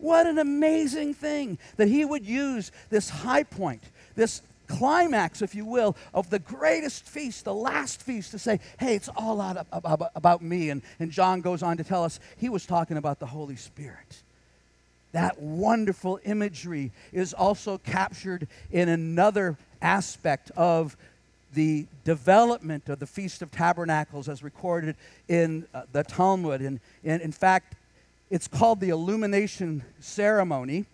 What 0.01 0.27
an 0.27 0.39
amazing 0.39 1.15
thing 1.15 1.59
that 1.77 1.89
he 1.89 2.05
would 2.05 2.27
use 2.27 2.73
this 2.89 3.11
high 3.11 3.43
point, 3.43 3.83
this 4.17 4.43
climax, 4.67 5.43
if 5.43 5.55
you 5.55 5.65
will, 5.65 5.97
of 6.15 6.31
the 6.31 6.39
greatest 6.39 7.05
feast, 7.05 7.45
the 7.45 7.55
last 7.55 8.03
feast, 8.03 8.31
to 8.31 8.39
say, 8.39 8.61
hey, 8.79 8.95
it's 8.95 9.09
all 9.17 9.41
out 9.41 9.67
about, 9.73 10.11
about 10.15 10.43
me. 10.43 10.71
And, 10.71 10.83
and 10.99 11.11
John 11.11 11.41
goes 11.41 11.63
on 11.63 11.77
to 11.77 11.85
tell 11.85 12.05
us 12.05 12.21
he 12.39 12.49
was 12.49 12.65
talking 12.67 12.97
about 12.97 13.19
the 13.19 13.27
Holy 13.27 13.57
Spirit. 13.57 14.23
That 15.13 15.41
wonderful 15.41 16.21
imagery 16.25 16.93
is 17.13 17.35
also 17.35 17.79
captured 17.79 18.47
in 18.71 18.89
another 18.89 19.59
aspect 19.83 20.53
of 20.57 20.97
the 21.53 21.87
development 22.05 22.89
of 22.89 23.01
the 23.01 23.07
Feast 23.07 23.43
of 23.43 23.51
Tabernacles 23.51 24.29
as 24.29 24.43
recorded 24.43 24.95
in 25.27 25.67
uh, 25.75 25.83
the 25.93 26.05
Talmud. 26.05 26.61
And, 26.61 26.79
and 27.05 27.21
in 27.23 27.33
fact, 27.33 27.75
it's 28.31 28.47
called 28.47 28.81
the 28.81 28.91
illumination 28.91 29.83
ceremony. 29.99 30.87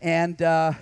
And 0.00 0.40
uh, 0.40 0.72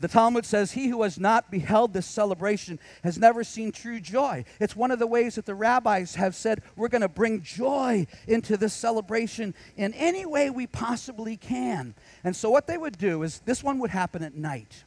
the 0.00 0.08
Talmud 0.08 0.46
says, 0.46 0.72
He 0.72 0.88
who 0.88 1.02
has 1.02 1.18
not 1.18 1.50
beheld 1.50 1.92
this 1.92 2.06
celebration 2.06 2.78
has 3.04 3.18
never 3.18 3.44
seen 3.44 3.72
true 3.72 4.00
joy. 4.00 4.44
It's 4.58 4.74
one 4.74 4.90
of 4.90 4.98
the 4.98 5.06
ways 5.06 5.34
that 5.34 5.46
the 5.46 5.54
rabbis 5.54 6.14
have 6.14 6.34
said, 6.34 6.62
We're 6.76 6.88
going 6.88 7.02
to 7.02 7.08
bring 7.08 7.42
joy 7.42 8.06
into 8.26 8.56
this 8.56 8.72
celebration 8.72 9.54
in 9.76 9.92
any 9.94 10.24
way 10.24 10.48
we 10.50 10.66
possibly 10.66 11.36
can. 11.36 11.94
And 12.24 12.34
so, 12.34 12.50
what 12.50 12.66
they 12.66 12.78
would 12.78 12.98
do 12.98 13.22
is 13.22 13.40
this 13.40 13.62
one 13.62 13.78
would 13.80 13.90
happen 13.90 14.22
at 14.22 14.34
night. 14.34 14.84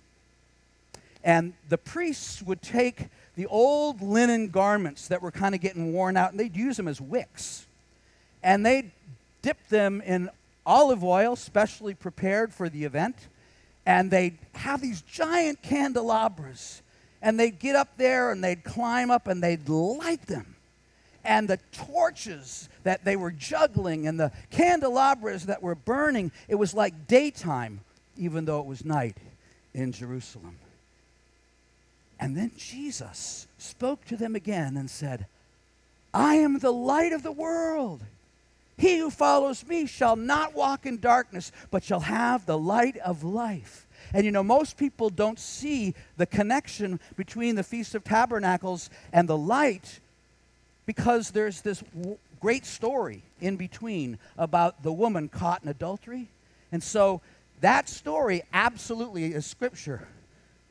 And 1.24 1.54
the 1.68 1.78
priests 1.78 2.42
would 2.42 2.62
take 2.62 3.08
the 3.36 3.46
old 3.48 4.02
linen 4.02 4.50
garments 4.50 5.08
that 5.10 5.22
were 5.22 5.32
kind 5.32 5.54
of 5.54 5.62
getting 5.62 5.94
worn 5.94 6.18
out 6.18 6.32
and 6.32 6.40
they'd 6.40 6.56
use 6.56 6.78
them 6.78 6.88
as 6.88 7.02
wicks. 7.02 7.66
And 8.42 8.66
they'd 8.66 8.92
dip 9.42 9.68
them 9.70 10.02
in 10.02 10.30
olive 10.66 11.04
oil, 11.04 11.36
specially 11.36 11.94
prepared 11.94 12.54
for 12.54 12.70
the 12.70 12.84
event, 12.84 13.16
and 13.86 14.12
they'd 14.12 14.38
have 14.54 14.82
these 14.82 15.02
giant 15.02 15.62
candelabras. 15.62 16.82
And 17.22 17.40
they'd 17.40 17.60
get 17.60 17.76
up 17.76 17.98
there 17.98 18.32
and 18.32 18.42
they'd 18.42 18.64
climb 18.64 19.12
up 19.12 19.28
and 19.28 19.44
they'd 19.44 19.68
light 19.68 20.26
them. 20.28 20.56
And 21.26 21.50
the 21.50 21.60
torches 21.74 22.70
that 22.84 23.04
they 23.04 23.18
were 23.18 23.32
juggling 23.32 24.08
and 24.08 24.18
the 24.18 24.32
candelabras 24.52 25.48
that 25.48 25.62
were 25.62 25.76
burning, 25.76 26.32
it 26.48 26.56
was 26.56 26.74
like 26.74 27.08
daytime, 27.08 27.82
even 28.18 28.46
though 28.46 28.62
it 28.62 28.66
was 28.66 28.86
night 28.86 29.18
in 29.74 29.92
Jerusalem. 29.92 30.56
And 32.20 32.38
then 32.38 32.52
Jesus 32.58 33.48
spoke 33.58 34.06
to 34.06 34.16
them 34.16 34.36
again 34.36 34.78
and 34.78 34.90
said, 34.90 35.26
I 36.14 36.36
am 36.36 36.60
the 36.60 36.72
light 36.72 37.12
of 37.12 37.24
the 37.24 37.32
world. 37.32 38.02
He 38.80 38.98
who 38.98 39.10
follows 39.10 39.68
me 39.68 39.86
shall 39.86 40.16
not 40.16 40.56
walk 40.56 40.86
in 40.86 41.02
darkness, 41.02 41.52
but 41.70 41.84
shall 41.84 42.00
have 42.00 42.46
the 42.46 42.58
light 42.58 42.96
of 43.00 43.26
life. 43.26 43.86
And 44.14 44.24
you 44.24 44.32
know, 44.32 44.42
most 44.42 44.78
people 44.78 45.10
don't 45.10 45.38
see 45.38 45.94
the 46.16 46.26
connection 46.26 47.02
between 47.18 47.56
the 47.56 47.64
Feast 47.64 47.94
of 47.94 48.06
Tabernacles 48.06 48.90
and 49.12 49.28
the 49.28 49.38
light 49.38 50.00
because 50.86 51.32
there's 51.32 51.60
this 51.60 51.84
w- 51.94 52.18
great 52.40 52.66
story 52.66 53.22
in 53.42 53.58
between 53.58 54.18
about 54.38 54.82
the 54.82 54.94
woman 54.94 55.28
caught 55.28 55.62
in 55.62 55.68
adultery. 55.68 56.30
And 56.72 56.82
so 56.82 57.20
that 57.60 57.90
story 57.90 58.44
absolutely 58.54 59.26
is 59.34 59.46
scripture. 59.46 60.08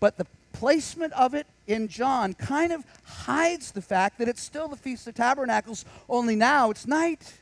But 0.00 0.16
the 0.16 0.26
placement 0.54 1.12
of 1.12 1.34
it 1.34 1.46
in 1.66 1.88
John 1.88 2.32
kind 2.32 2.72
of 2.72 2.86
hides 3.04 3.72
the 3.72 3.82
fact 3.82 4.16
that 4.16 4.28
it's 4.28 4.42
still 4.42 4.66
the 4.66 4.76
Feast 4.76 5.06
of 5.06 5.14
Tabernacles, 5.14 5.84
only 6.08 6.36
now 6.36 6.70
it's 6.70 6.86
night. 6.86 7.34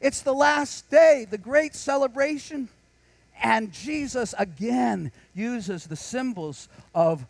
It's 0.00 0.22
the 0.22 0.34
last 0.34 0.90
day, 0.90 1.26
the 1.28 1.38
great 1.38 1.74
celebration. 1.74 2.68
And 3.42 3.72
Jesus 3.72 4.34
again 4.38 5.12
uses 5.34 5.86
the 5.86 5.96
symbols 5.96 6.68
of 6.94 7.26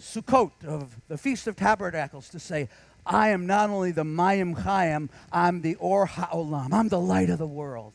Sukkot, 0.00 0.64
of 0.64 0.96
the 1.08 1.16
Feast 1.16 1.46
of 1.46 1.56
Tabernacles, 1.56 2.28
to 2.30 2.40
say, 2.40 2.68
I 3.04 3.28
am 3.28 3.46
not 3.46 3.70
only 3.70 3.92
the 3.92 4.04
Mayim 4.04 4.58
Chaim, 4.58 5.10
I'm 5.32 5.62
the 5.62 5.76
Or 5.76 6.06
HaOlam, 6.06 6.72
I'm 6.72 6.88
the 6.88 7.00
light 7.00 7.30
of 7.30 7.38
the 7.38 7.46
world. 7.46 7.92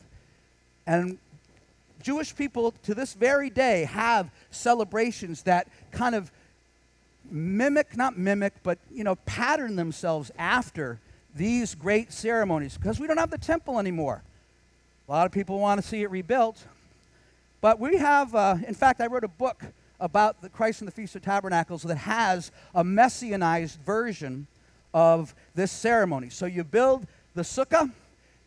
And 0.86 1.18
Jewish 2.02 2.34
people 2.34 2.72
to 2.84 2.94
this 2.94 3.14
very 3.14 3.50
day 3.50 3.84
have 3.84 4.30
celebrations 4.50 5.42
that 5.42 5.68
kind 5.90 6.14
of 6.14 6.30
mimic, 7.30 7.96
not 7.96 8.16
mimic, 8.16 8.54
but, 8.62 8.78
you 8.90 9.04
know, 9.04 9.16
pattern 9.26 9.76
themselves 9.76 10.30
after 10.38 10.98
these 11.38 11.74
great 11.74 12.12
ceremonies 12.12 12.76
because 12.76 13.00
we 13.00 13.06
don't 13.06 13.16
have 13.16 13.30
the 13.30 13.38
temple 13.38 13.78
anymore. 13.78 14.22
A 15.08 15.12
lot 15.12 15.24
of 15.24 15.32
people 15.32 15.58
want 15.58 15.80
to 15.80 15.86
see 15.86 16.02
it 16.02 16.10
rebuilt. 16.10 16.62
But 17.60 17.80
we 17.80 17.96
have, 17.96 18.34
uh, 18.34 18.56
in 18.66 18.74
fact, 18.74 19.00
I 19.00 19.06
wrote 19.06 19.24
a 19.24 19.28
book 19.28 19.64
about 20.00 20.42
the 20.42 20.48
Christ 20.48 20.80
and 20.80 20.88
the 20.88 20.92
Feast 20.92 21.16
of 21.16 21.22
Tabernacles 21.22 21.82
that 21.84 21.96
has 21.96 22.52
a 22.74 22.84
messianized 22.84 23.80
version 23.80 24.46
of 24.92 25.34
this 25.54 25.72
ceremony. 25.72 26.28
So 26.28 26.46
you 26.46 26.62
build 26.62 27.06
the 27.34 27.42
sukkah, 27.42 27.90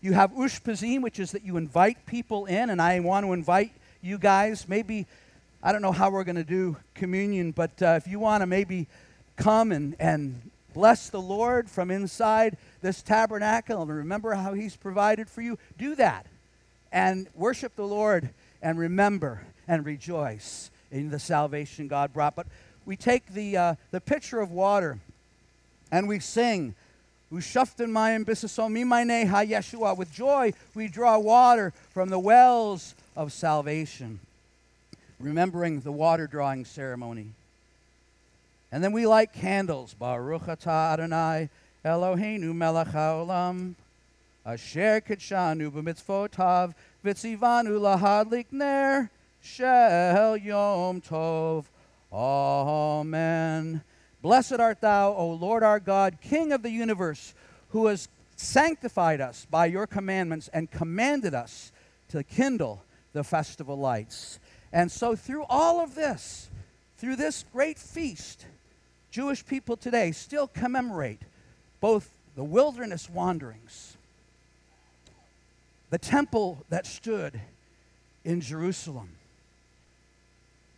you 0.02 0.14
have 0.14 0.32
ushpizin, 0.32 1.02
which 1.02 1.20
is 1.20 1.32
that 1.32 1.44
you 1.44 1.58
invite 1.58 2.06
people 2.06 2.46
in, 2.46 2.70
and 2.70 2.82
I 2.82 3.00
want 3.00 3.26
to 3.26 3.34
invite 3.34 3.72
you 4.02 4.18
guys. 4.18 4.68
Maybe, 4.68 5.08
I 5.64 5.72
don't 5.72 5.82
know 5.82 5.92
how 5.92 6.10
we're 6.10 6.24
going 6.24 6.36
to 6.38 6.44
do 6.44 6.78
communion, 6.94 7.52
but 7.52 7.82
uh, 7.82 7.94
if 7.98 8.08
you 8.08 8.20
want 8.20 8.42
to 8.42 8.48
maybe 8.48 8.88
come 9.36 9.72
and, 9.72 9.96
and 10.00 10.52
bless 10.74 11.10
the 11.10 11.22
Lord 11.22 11.70
from 11.70 11.92
inside 11.92 12.58
this 12.82 13.02
tabernacle 13.02 13.82
and 13.82 13.92
remember 13.92 14.34
how 14.34 14.54
He's 14.54 14.76
provided 14.76 15.30
for 15.30 15.42
you, 15.42 15.58
do 15.78 15.96
that. 15.96 16.26
And 16.92 17.28
worship 17.36 17.76
the 17.76 17.88
Lord 17.88 18.30
and 18.62 18.78
remember 18.78 19.42
and 19.68 19.86
rejoice 19.86 20.72
in 20.92 21.10
the 21.10 21.20
salvation 21.20 21.88
God 21.88 22.14
brought. 22.14 22.36
But 22.36 22.48
we 22.86 22.96
take 22.96 23.28
the, 23.28 23.58
uh, 23.58 23.76
the 23.92 24.02
pitcher 24.02 24.42
of 24.42 24.52
water 24.52 25.00
and 25.92 26.08
we 26.08 26.20
sing, 26.20 26.76
Ushaftan 27.32 27.90
mayim 27.90 28.26
bisasom 28.26 28.78
imane 28.78 29.28
ha 29.28 29.38
Yeshua. 29.38 29.96
With 29.96 30.12
joy, 30.12 30.54
we 30.76 30.88
draw 30.88 31.18
water 31.18 31.74
from 31.94 32.10
the 32.10 32.20
wells 32.20 32.94
of 33.16 33.32
salvation, 33.32 34.20
remembering 35.20 35.82
the 35.82 35.92
water 35.92 36.28
drawing 36.28 36.66
ceremony. 36.66 37.28
And 38.72 38.84
then 38.84 38.92
we 38.92 39.06
light 39.06 39.34
candles. 39.34 39.94
Baruch 39.94 40.44
atah 40.44 40.94
Adonai 40.94 41.50
Eloheinu 41.84 42.54
melech 42.54 42.90
haolam. 42.90 43.76
Asher 44.46 45.02
kitshanu 45.02 45.72
b'mitzvotav 45.72 46.74
v'tzivanu 47.04 47.80
lahadlik 47.80 48.46
ner 48.52 49.10
shel 49.42 50.38
yom 50.38 51.02
tov. 51.02 51.66
Amen. 52.12 53.82
Blessed 54.22 54.60
art 54.60 54.82
thou, 54.82 55.14
O 55.14 55.32
Lord 55.32 55.64
our 55.64 55.80
God, 55.80 56.18
King 56.22 56.52
of 56.52 56.62
the 56.62 56.70
universe, 56.70 57.34
who 57.70 57.88
has 57.88 58.08
sanctified 58.36 59.22
us 59.22 59.48
by 59.50 59.66
your 59.66 59.88
commandments 59.88 60.50
and 60.54 60.70
commanded 60.70 61.34
us 61.34 61.72
to 62.10 62.24
kindle 62.24 62.84
the 63.14 63.24
festival 63.24 63.78
lights. 63.78 64.40
And 64.72 64.92
so, 64.92 65.16
through 65.16 65.46
all 65.50 65.80
of 65.80 65.96
this, 65.96 66.50
through 66.98 67.16
this 67.16 67.44
great 67.52 67.80
feast, 67.80 68.46
Jewish 69.10 69.46
people 69.46 69.76
today 69.76 70.12
still 70.12 70.48
commemorate 70.48 71.22
both 71.82 72.10
the 72.36 72.44
wilderness 72.44 73.10
wanderings, 73.10 73.98
the 75.90 75.98
temple 75.98 76.64
that 76.70 76.86
stood 76.86 77.42
in 78.24 78.40
Jerusalem, 78.40 79.10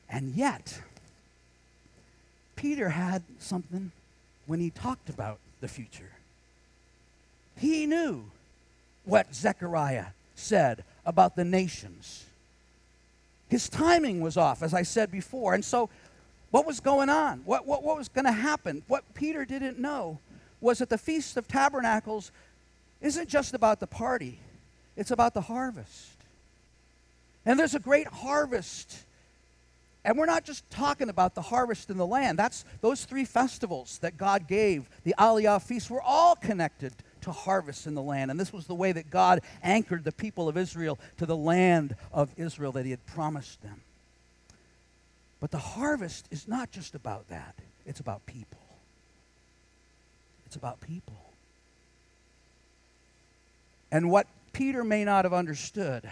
and 0.10 0.34
yet, 0.34 0.80
Peter 2.56 2.90
had 2.90 3.22
something 3.40 3.92
when 4.46 4.60
he 4.60 4.70
talked 4.70 5.10
about 5.10 5.40
the 5.62 5.68
future. 5.68 6.12
He 7.58 7.86
knew 7.86 8.26
what 9.06 9.34
Zechariah 9.34 10.08
said 10.36 10.84
about 11.06 11.36
the 11.36 11.44
nations. 11.44 12.26
His 13.50 13.70
timing 13.70 14.22
was 14.22 14.38
off, 14.38 14.64
as 14.64 14.74
I 14.74 14.84
said 14.84 15.12
before. 15.12 15.54
And 15.54 15.64
so 15.64 15.90
what 16.52 16.66
was 16.66 16.80
going 16.80 17.10
on? 17.10 17.42
What, 17.46 17.66
what, 17.66 17.84
what 17.84 17.98
was 17.98 18.10
going 18.10 18.26
to 18.26 18.32
happen? 18.32 18.84
What 18.88 19.04
Peter 19.14 19.46
didn't 19.46 19.80
know 19.80 20.20
was 20.64 20.80
that 20.80 20.90
the 20.90 20.98
Feast 20.98 21.38
of 21.38 21.48
Tabernacles 21.48 22.32
isn't 23.02 23.30
just 23.30 23.54
about 23.54 23.80
the 23.80 23.88
party, 23.88 24.40
it's 24.96 25.12
about 25.12 25.34
the 25.34 25.42
harvest. 25.42 26.12
And 27.46 27.60
there's 27.60 27.76
a 27.76 27.80
great 27.80 28.08
harvest. 28.08 29.04
And 30.06 30.18
we're 30.18 30.26
not 30.26 30.44
just 30.44 30.70
talking 30.70 31.10
about 31.10 31.34
the 31.36 31.42
harvest 31.42 31.90
in 31.90 31.98
the 31.98 32.08
land. 32.08 32.38
That's 32.38 32.66
those 32.82 33.06
three 33.06 33.26
festivals 33.26 34.00
that 34.00 34.18
God 34.18 34.48
gave, 34.48 34.90
the 35.04 35.16
Aliyah 35.18 35.62
feast, 35.62 35.90
were 35.90 36.02
all 36.02 36.36
connected 36.36 36.94
to 37.22 37.32
harvest 37.32 37.88
in 37.88 37.96
the 37.96 38.02
land. 38.02 38.32
And 38.32 38.40
this 38.40 38.52
was 38.52 38.68
the 38.68 38.76
way 38.76 38.92
that 38.92 39.10
God 39.10 39.42
anchored 39.62 40.04
the 40.04 40.12
people 40.12 40.50
of 40.50 40.58
Israel 40.58 41.00
to 41.18 41.26
the 41.26 41.38
land 41.38 41.96
of 42.12 42.30
Israel 42.38 42.74
that 42.74 42.86
he 42.86 42.92
had 42.92 43.06
promised 43.08 43.62
them. 43.62 43.82
But 45.40 45.52
the 45.52 45.58
harvest 45.58 46.28
is 46.32 46.48
not 46.48 46.72
just 46.72 46.96
about 46.96 47.30
that, 47.30 47.56
it's 47.86 48.00
about 48.00 48.26
people. 48.26 48.63
It's 50.54 50.58
about 50.60 50.82
people. 50.82 51.16
And 53.92 54.12
what 54.12 54.28
Peter 54.52 54.84
may 54.84 55.04
not 55.04 55.26
have 55.26 55.34
understood 55.34 56.08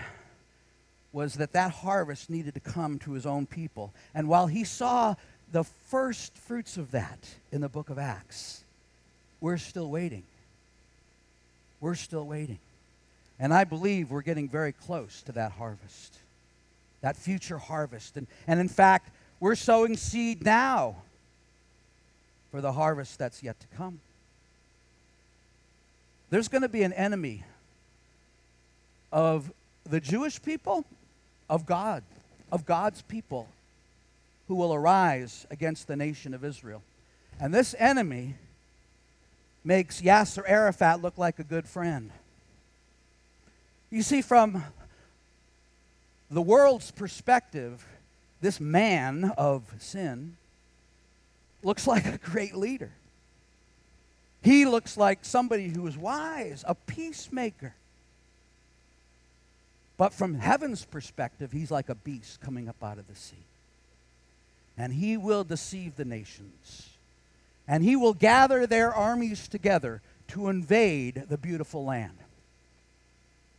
was 1.13 1.36
that 1.36 1.51
that 1.51 1.69
harvest 1.69 2.27
needed 2.27 2.56
to 2.56 2.60
come 2.60 2.97
to 2.99 3.12
his 3.12 3.27
own 3.27 3.45
people. 3.45 3.93
And 4.15 4.27
while 4.27 4.47
he 4.47 4.63
saw 4.63 5.13
the 5.51 5.63
first 5.63 6.36
fruits 6.36 6.75
of 6.75 6.89
that 6.89 7.19
in 7.51 7.62
the 7.62 7.69
book 7.69 7.91
of 7.91 7.99
Acts, 7.99 8.63
we're 9.41 9.60
still 9.60 9.91
waiting. 9.91 10.23
We're 11.80 11.93
still 11.93 12.25
waiting. 12.25 12.58
And 13.39 13.54
I 13.54 13.63
believe 13.63 14.10
we're 14.10 14.23
getting 14.23 14.49
very 14.49 14.71
close 14.71 15.21
to 15.27 15.34
that 15.34 15.51
harvest, 15.51 16.17
that 17.01 17.15
future 17.15 17.60
harvest. 17.60 18.17
And, 18.17 18.25
and 18.47 18.60
in 18.60 18.69
fact, 18.69 19.12
we're 19.39 19.54
sowing 19.54 19.97
seed 19.97 20.43
now 20.43 20.95
for 22.49 22.60
the 22.60 22.71
harvest 22.71 23.19
that's 23.19 23.43
yet 23.43 23.60
to 23.60 23.67
come. 23.77 23.99
There's 26.32 26.48
going 26.48 26.62
to 26.62 26.70
be 26.70 26.84
an 26.84 26.94
enemy 26.94 27.44
of 29.12 29.52
the 29.84 30.00
Jewish 30.00 30.41
people, 30.41 30.86
of 31.50 31.65
God, 31.65 32.04
of 32.52 32.65
God's 32.65 33.02
people, 33.02 33.50
who 34.48 34.56
will 34.56 34.74
arise 34.74 35.46
against 35.52 35.88
the 35.88 35.98
nation 35.98 36.34
of 36.34 36.46
Israel. 36.46 36.82
And 37.39 37.54
this 37.54 37.76
enemy 37.78 38.36
makes 39.65 40.02
Yasser 40.02 40.44
Arafat 40.48 41.02
look 41.02 41.17
like 41.17 41.38
a 41.38 41.44
good 41.44 41.67
friend. 41.67 42.12
You 43.89 44.02
see, 44.02 44.22
from 44.22 44.63
the 46.30 46.41
world's 46.41 46.91
perspective, 46.91 47.86
this 48.39 48.62
man 48.62 49.34
of 49.38 49.63
sin 49.80 50.38
looks 51.62 51.86
like 51.94 52.06
a 52.06 52.17
great 52.17 52.56
leader. 52.56 52.91
He 54.43 54.65
looks 54.65 54.97
like 54.97 55.19
somebody 55.21 55.69
who 55.69 55.86
is 55.88 55.97
wise, 55.97 56.63
a 56.67 56.75
peacemaker. 56.75 57.73
But 59.97 60.13
from 60.13 60.36
heaven's 60.36 60.84
perspective, 60.84 61.51
he's 61.51 61.69
like 61.69 61.89
a 61.89 61.95
beast 61.95 62.41
coming 62.41 62.67
up 62.67 62.84
out 62.84 62.97
of 62.97 63.08
the 63.08 63.15
sea. 63.15 63.36
And 64.77 64.93
he 64.93 65.15
will 65.15 65.43
deceive 65.43 65.95
the 65.95 66.06
nations. 66.06 66.89
And 67.67 67.84
he 67.84 67.95
will 67.95 68.15
gather 68.15 68.65
their 68.65 68.93
armies 68.93 69.47
together 69.47 70.01
to 70.30 70.49
invade 70.49 71.25
the 71.30 71.38
beautiful 71.38 71.86
land. 71.86 72.17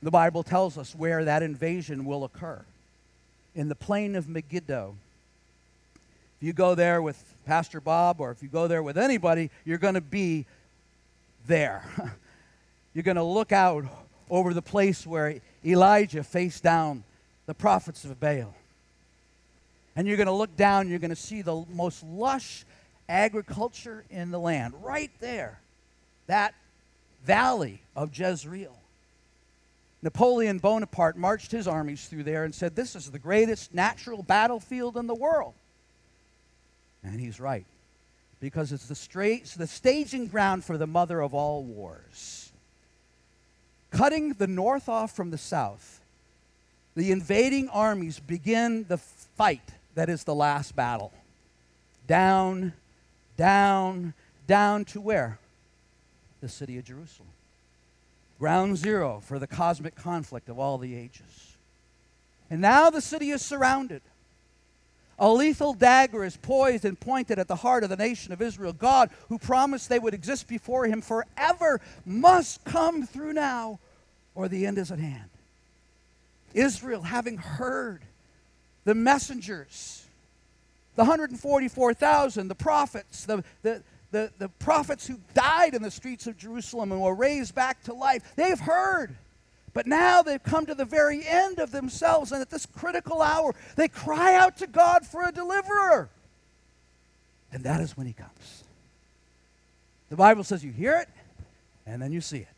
The 0.02 0.10
Bible 0.10 0.42
tells 0.42 0.76
us 0.76 0.96
where 0.96 1.24
that 1.24 1.44
invasion 1.44 2.04
will 2.04 2.24
occur 2.24 2.64
in 3.54 3.68
the 3.68 3.76
plain 3.76 4.16
of 4.16 4.28
Megiddo. 4.28 4.96
If 6.40 6.46
you 6.46 6.52
go 6.52 6.74
there 6.74 7.00
with 7.00 7.22
Pastor 7.46 7.80
Bob 7.80 8.20
or 8.20 8.32
if 8.32 8.42
you 8.42 8.48
go 8.48 8.66
there 8.66 8.82
with 8.82 8.98
anybody, 8.98 9.50
you're 9.64 9.78
going 9.78 9.94
to 9.94 10.00
be 10.00 10.44
there. 11.46 11.84
you're 12.94 13.02
going 13.02 13.16
to 13.16 13.22
look 13.22 13.52
out 13.52 13.84
over 14.30 14.54
the 14.54 14.62
place 14.62 15.06
where 15.06 15.40
Elijah 15.64 16.24
faced 16.24 16.62
down 16.62 17.04
the 17.46 17.54
prophets 17.54 18.04
of 18.04 18.18
Baal. 18.18 18.54
And 19.94 20.08
you're 20.08 20.16
going 20.16 20.26
to 20.26 20.32
look 20.32 20.56
down, 20.56 20.88
you're 20.88 20.98
going 20.98 21.10
to 21.10 21.16
see 21.16 21.42
the 21.42 21.64
most 21.72 22.02
lush 22.02 22.64
agriculture 23.08 24.04
in 24.10 24.30
the 24.30 24.38
land 24.38 24.74
right 24.82 25.10
there. 25.20 25.58
That 26.28 26.54
valley 27.24 27.80
of 27.94 28.16
Jezreel. 28.16 28.76
Napoleon 30.02 30.58
Bonaparte 30.58 31.16
marched 31.16 31.52
his 31.52 31.68
armies 31.68 32.06
through 32.06 32.24
there 32.24 32.44
and 32.44 32.54
said, 32.54 32.74
This 32.74 32.96
is 32.96 33.10
the 33.10 33.18
greatest 33.18 33.72
natural 33.72 34.22
battlefield 34.22 34.96
in 34.96 35.06
the 35.06 35.14
world. 35.14 35.54
And 37.04 37.20
he's 37.20 37.38
right, 37.38 37.66
because 38.42 38.72
it's 38.72 38.86
the, 38.86 38.94
straight, 38.96 39.44
the 39.56 39.68
staging 39.68 40.26
ground 40.26 40.64
for 40.64 40.76
the 40.76 40.86
mother 40.86 41.20
of 41.20 41.32
all 41.32 41.62
wars. 41.62 42.50
Cutting 43.92 44.32
the 44.32 44.48
north 44.48 44.88
off 44.88 45.14
from 45.14 45.30
the 45.30 45.38
south, 45.38 46.00
the 46.96 47.12
invading 47.12 47.68
armies 47.68 48.18
begin 48.18 48.84
the 48.88 48.98
fight 48.98 49.70
that 49.94 50.08
is 50.08 50.24
the 50.24 50.34
last 50.34 50.74
battle. 50.74 51.12
Down, 52.08 52.72
down, 53.36 54.12
down 54.48 54.86
to 54.86 55.00
where? 55.00 55.38
The 56.40 56.48
city 56.48 56.76
of 56.78 56.84
Jerusalem 56.84 57.28
ground 58.40 58.76
zero 58.76 59.22
for 59.24 59.38
the 59.38 59.46
cosmic 59.46 59.94
conflict 59.94 60.48
of 60.48 60.58
all 60.58 60.76
the 60.76 60.96
ages. 60.96 61.56
And 62.50 62.60
now 62.60 62.90
the 62.90 63.00
city 63.00 63.30
is 63.30 63.40
surrounded. 63.40 64.02
A 65.22 65.32
lethal 65.32 65.72
dagger 65.72 66.24
is 66.24 66.36
poised 66.36 66.84
and 66.84 66.98
pointed 66.98 67.38
at 67.38 67.46
the 67.46 67.54
heart 67.54 67.84
of 67.84 67.90
the 67.90 67.96
nation 67.96 68.32
of 68.32 68.42
Israel. 68.42 68.72
God, 68.72 69.08
who 69.28 69.38
promised 69.38 69.88
they 69.88 70.00
would 70.00 70.14
exist 70.14 70.48
before 70.48 70.84
him 70.86 71.00
forever, 71.00 71.80
must 72.04 72.64
come 72.64 73.06
through 73.06 73.32
now, 73.32 73.78
or 74.34 74.48
the 74.48 74.66
end 74.66 74.78
is 74.78 74.90
at 74.90 74.98
hand. 74.98 75.30
Israel, 76.54 77.02
having 77.02 77.36
heard 77.36 78.02
the 78.82 78.96
messengers, 78.96 80.04
the 80.96 81.04
144,000, 81.04 82.48
the 82.48 82.54
prophets, 82.56 83.24
the, 83.24 83.44
the, 83.62 83.80
the, 84.10 84.32
the 84.38 84.48
prophets 84.48 85.06
who 85.06 85.20
died 85.34 85.74
in 85.74 85.82
the 85.82 85.90
streets 85.92 86.26
of 86.26 86.36
Jerusalem 86.36 86.90
and 86.90 87.00
were 87.00 87.14
raised 87.14 87.54
back 87.54 87.80
to 87.84 87.94
life, 87.94 88.32
they've 88.34 88.58
heard. 88.58 89.14
But 89.74 89.86
now 89.86 90.22
they've 90.22 90.42
come 90.42 90.66
to 90.66 90.74
the 90.74 90.84
very 90.84 91.26
end 91.26 91.58
of 91.58 91.70
themselves, 91.70 92.30
and 92.30 92.42
at 92.42 92.50
this 92.50 92.66
critical 92.66 93.22
hour, 93.22 93.54
they 93.76 93.88
cry 93.88 94.34
out 94.34 94.58
to 94.58 94.66
God 94.66 95.06
for 95.06 95.22
a 95.22 95.32
deliverer. 95.32 96.10
And 97.52 97.64
that 97.64 97.80
is 97.80 97.96
when 97.96 98.06
he 98.06 98.12
comes. 98.12 98.64
The 100.10 100.16
Bible 100.16 100.44
says, 100.44 100.62
You 100.64 100.72
hear 100.72 100.96
it? 100.96 101.08
And 101.86 102.00
then 102.02 102.12
you 102.12 102.20
see 102.20 102.38
it. 102.38 102.48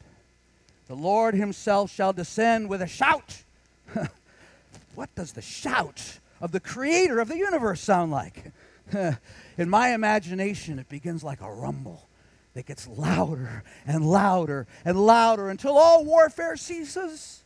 The 0.89 0.97
Lord 0.97 1.35
himself 1.35 1.91
shall 1.91 2.13
descend 2.13 2.69
with 2.69 2.83
a 2.83 2.87
shout. 2.87 3.43
what 4.95 5.15
does 5.15 5.33
the 5.33 5.43
shout 5.43 6.19
of 6.41 6.53
the 6.53 6.61
creator 6.61 7.21
of 7.21 7.29
the 7.29 7.39
universe 7.39 7.81
sound 7.81 8.11
like? 8.11 8.53
In 9.57 9.71
my 9.71 9.95
imagination, 9.95 10.79
it 10.79 10.89
begins 10.89 11.25
like 11.25 11.41
a 11.41 11.51
rumble 11.51 12.07
that 12.55 12.67
gets 12.67 12.87
louder 12.87 13.65
and 13.87 14.09
louder 14.09 14.67
and 14.85 14.99
louder 14.99 15.51
until 15.51 15.77
all 15.77 16.05
warfare 16.05 16.57
ceases. 16.57 17.41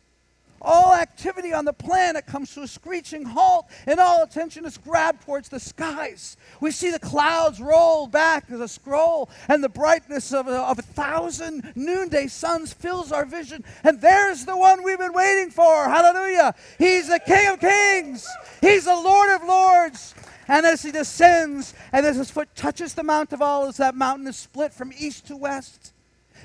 All 0.60 0.92
activity 0.92 1.52
on 1.52 1.64
the 1.64 1.72
planet 1.72 2.26
comes 2.26 2.52
to 2.54 2.62
a 2.62 2.68
screeching 2.68 3.24
halt, 3.24 3.66
and 3.86 4.00
all 4.00 4.24
attention 4.24 4.64
is 4.64 4.76
grabbed 4.76 5.22
towards 5.22 5.48
the 5.48 5.60
skies. 5.60 6.36
We 6.60 6.72
see 6.72 6.90
the 6.90 6.98
clouds 6.98 7.60
roll 7.60 8.08
back 8.08 8.50
as 8.50 8.60
a 8.60 8.66
scroll, 8.66 9.30
and 9.46 9.62
the 9.62 9.68
brightness 9.68 10.32
of 10.32 10.48
a, 10.48 10.56
of 10.56 10.80
a 10.80 10.82
thousand 10.82 11.72
noonday 11.76 12.26
suns 12.26 12.72
fills 12.72 13.12
our 13.12 13.24
vision. 13.24 13.64
And 13.84 14.00
there's 14.00 14.46
the 14.46 14.56
one 14.56 14.82
we've 14.82 14.98
been 14.98 15.12
waiting 15.12 15.50
for. 15.50 15.84
Hallelujah. 15.84 16.54
He's 16.76 17.08
the 17.08 17.20
King 17.20 17.52
of 17.52 17.60
Kings, 17.60 18.26
He's 18.60 18.86
the 18.86 18.96
Lord 18.96 19.30
of 19.30 19.46
Lords. 19.46 20.14
And 20.48 20.64
as 20.64 20.82
he 20.82 20.90
descends, 20.90 21.74
and 21.92 22.06
as 22.06 22.16
his 22.16 22.30
foot 22.30 22.48
touches 22.56 22.94
the 22.94 23.02
Mount 23.02 23.32
of 23.34 23.42
Olives, 23.42 23.76
that 23.76 23.94
mountain 23.94 24.26
is 24.26 24.36
split 24.36 24.72
from 24.72 24.92
east 24.98 25.26
to 25.26 25.36
west. 25.36 25.92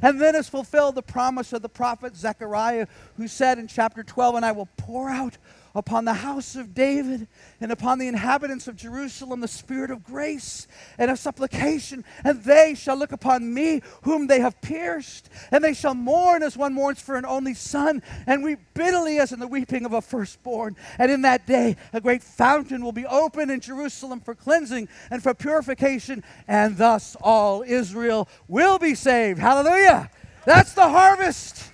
And 0.01 0.19
then 0.19 0.35
is 0.35 0.49
fulfilled 0.49 0.95
the 0.95 1.01
promise 1.01 1.53
of 1.53 1.61
the 1.61 1.69
prophet 1.69 2.15
Zechariah, 2.15 2.87
who 3.15 3.27
said 3.27 3.57
in 3.59 3.67
chapter 3.67 4.03
12, 4.03 4.35
And 4.35 4.45
I 4.45 4.51
will 4.51 4.67
pour 4.77 5.09
out 5.09 5.37
upon 5.75 6.05
the 6.05 6.13
house 6.13 6.55
of 6.55 6.73
David 6.73 7.27
and 7.59 7.71
upon 7.71 7.97
the 7.97 8.07
inhabitants 8.07 8.67
of 8.67 8.75
Jerusalem 8.75 9.39
the 9.41 9.47
spirit 9.47 9.91
of 9.91 10.03
grace 10.03 10.67
and 10.97 11.09
of 11.09 11.17
supplication, 11.17 12.05
and 12.23 12.43
they 12.43 12.75
shall 12.75 12.95
look 12.97 13.11
upon 13.11 13.53
me 13.53 13.81
whom 14.03 14.27
they 14.27 14.39
have 14.39 14.61
pierced, 14.61 15.29
and 15.51 15.63
they 15.63 15.73
shall 15.73 15.95
mourn 15.95 16.43
as 16.43 16.55
one 16.55 16.73
mourns 16.73 17.01
for 17.01 17.15
an 17.15 17.25
only 17.25 17.53
son, 17.53 18.03
and 18.27 18.43
weep 18.43 18.59
bitterly 18.73 19.19
as 19.19 19.31
in 19.31 19.39
the 19.39 19.47
weeping 19.47 19.85
of 19.85 19.93
a 19.93 20.01
firstborn. 20.01 20.75
And 20.99 21.11
in 21.11 21.23
that 21.23 21.47
day 21.47 21.75
a 21.91 22.01
great 22.01 22.23
fountain 22.23 22.83
will 22.83 22.91
be 22.91 23.05
opened 23.05 23.51
in 23.51 23.59
Jerusalem 23.59 24.19
for 24.19 24.35
cleansing 24.35 24.87
and 25.09 25.23
for 25.23 25.33
purification, 25.33 26.23
and 26.47 26.77
thus 26.77 27.15
all 27.21 27.63
Israel 27.63 28.27
will 28.47 28.77
be 28.77 28.95
saved. 28.95 29.39
Hallelujah! 29.39 30.09
That's 30.45 30.73
the 30.73 30.89
harvest 30.89 31.71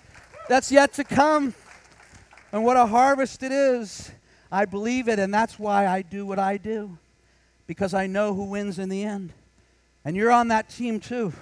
that's 0.47 0.71
yet 0.71 0.93
to 0.93 1.03
come. 1.03 1.53
And 2.51 2.63
what 2.63 2.77
a 2.77 2.85
harvest 2.85 3.43
it 3.43 3.51
is. 3.51 4.11
I 4.51 4.65
believe 4.65 5.07
it, 5.07 5.19
and 5.19 5.33
that's 5.33 5.59
why 5.59 5.85
I 5.85 6.01
do 6.01 6.25
what 6.25 6.39
I 6.39 6.57
do, 6.57 6.97
because 7.67 7.93
I 7.93 8.07
know 8.07 8.33
who 8.33 8.45
wins 8.45 8.79
in 8.79 8.89
the 8.89 9.03
end. 9.03 9.31
And 10.03 10.15
you're 10.15 10.31
on 10.31 10.47
that 10.47 10.69
team 10.69 10.99
too. 10.99 11.33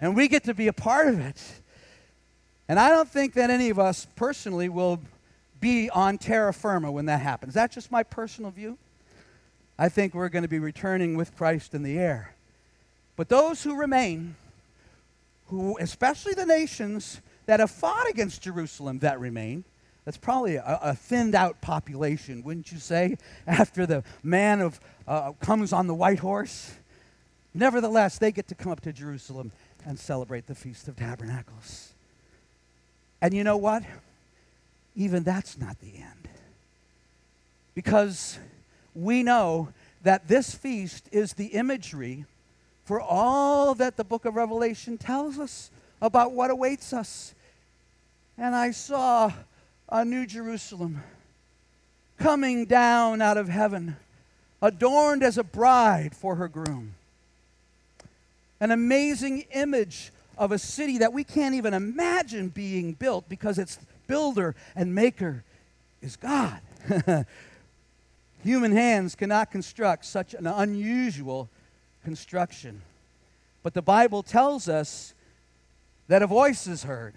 And 0.00 0.14
we 0.14 0.28
get 0.28 0.44
to 0.44 0.54
be 0.54 0.66
a 0.66 0.72
part 0.72 1.08
of 1.08 1.20
it. 1.20 1.40
And 2.68 2.78
I 2.78 2.90
don't 2.90 3.08
think 3.08 3.34
that 3.34 3.48
any 3.48 3.70
of 3.70 3.78
us 3.78 4.06
personally 4.16 4.68
will 4.68 5.00
be 5.60 5.88
on 5.90 6.18
terra 6.18 6.52
firma 6.52 6.90
when 6.90 7.06
that 7.06 7.20
happens. 7.20 7.54
That's 7.54 7.74
just 7.74 7.90
my 7.90 8.02
personal 8.02 8.50
view. 8.50 8.76
I 9.78 9.88
think 9.88 10.14
we're 10.14 10.28
going 10.28 10.42
to 10.42 10.48
be 10.48 10.58
returning 10.58 11.16
with 11.16 11.34
Christ 11.36 11.74
in 11.74 11.82
the 11.82 11.98
air. 11.98 12.34
But 13.16 13.28
those 13.28 13.62
who 13.62 13.76
remain, 13.76 14.34
who 15.46 15.78
especially 15.78 16.34
the 16.34 16.46
nations 16.46 17.20
that 17.46 17.60
have 17.60 17.70
fought 17.70 18.08
against 18.08 18.42
Jerusalem 18.42 18.98
that 18.98 19.18
remain, 19.20 19.64
that's 20.04 20.16
probably 20.16 20.56
a, 20.56 20.78
a, 20.82 20.94
thinned 20.94 21.34
out 21.34 21.60
population, 21.60 22.42
wouldn't 22.42 22.72
you 22.72 22.78
say, 22.78 23.16
after 23.46 23.86
the 23.86 24.02
man 24.22 24.60
of, 24.60 24.80
uh, 25.06 25.32
comes 25.40 25.72
on 25.72 25.86
the 25.86 25.94
white 25.94 26.18
horse? 26.18 26.72
Nevertheless, 27.54 28.18
they 28.18 28.32
get 28.32 28.48
to 28.48 28.54
come 28.54 28.72
up 28.72 28.80
to 28.80 28.92
Jerusalem 28.92 29.52
and 29.84 29.98
celebrate 29.98 30.46
the 30.46 30.54
Feast 30.54 30.88
of 30.88 30.96
Tabernacles. 30.96 31.92
And 33.20 33.34
you 33.34 33.44
know 33.44 33.56
what? 33.56 33.82
Even 34.96 35.22
that's 35.22 35.58
not 35.58 35.80
the 35.80 35.94
end. 35.94 36.28
Because 37.74 38.38
we 38.94 39.22
know 39.22 39.68
that 40.02 40.28
this 40.28 40.54
feast 40.54 41.08
is 41.12 41.34
the 41.34 41.46
imagery 41.46 42.24
for 42.84 43.00
all 43.00 43.74
that 43.74 43.96
the 43.96 44.04
book 44.04 44.24
of 44.24 44.34
Revelation 44.34 44.98
tells 44.98 45.38
us 45.38 45.70
about 46.00 46.32
what 46.32 46.50
awaits 46.50 46.92
us. 46.92 47.34
And 48.36 48.54
I 48.54 48.72
saw 48.72 49.32
a 49.92 50.06
new 50.06 50.24
Jerusalem 50.24 51.02
coming 52.18 52.64
down 52.64 53.20
out 53.20 53.36
of 53.36 53.48
heaven, 53.48 53.96
adorned 54.62 55.22
as 55.22 55.36
a 55.36 55.44
bride 55.44 56.16
for 56.16 56.36
her 56.36 56.48
groom. 56.48 56.94
An 58.58 58.70
amazing 58.70 59.44
image 59.52 60.10
of 60.38 60.50
a 60.50 60.58
city 60.58 60.98
that 60.98 61.12
we 61.12 61.24
can't 61.24 61.54
even 61.54 61.74
imagine 61.74 62.48
being 62.48 62.94
built 62.94 63.28
because 63.28 63.58
its 63.58 63.78
builder 64.06 64.54
and 64.74 64.94
maker 64.94 65.44
is 66.00 66.16
God. 66.16 66.60
Human 68.42 68.72
hands 68.72 69.14
cannot 69.14 69.50
construct 69.50 70.06
such 70.06 70.32
an 70.32 70.46
unusual 70.46 71.50
construction. 72.02 72.80
But 73.62 73.74
the 73.74 73.82
Bible 73.82 74.22
tells 74.22 74.68
us 74.68 75.12
that 76.08 76.22
a 76.22 76.26
voice 76.26 76.66
is 76.66 76.84
heard 76.84 77.14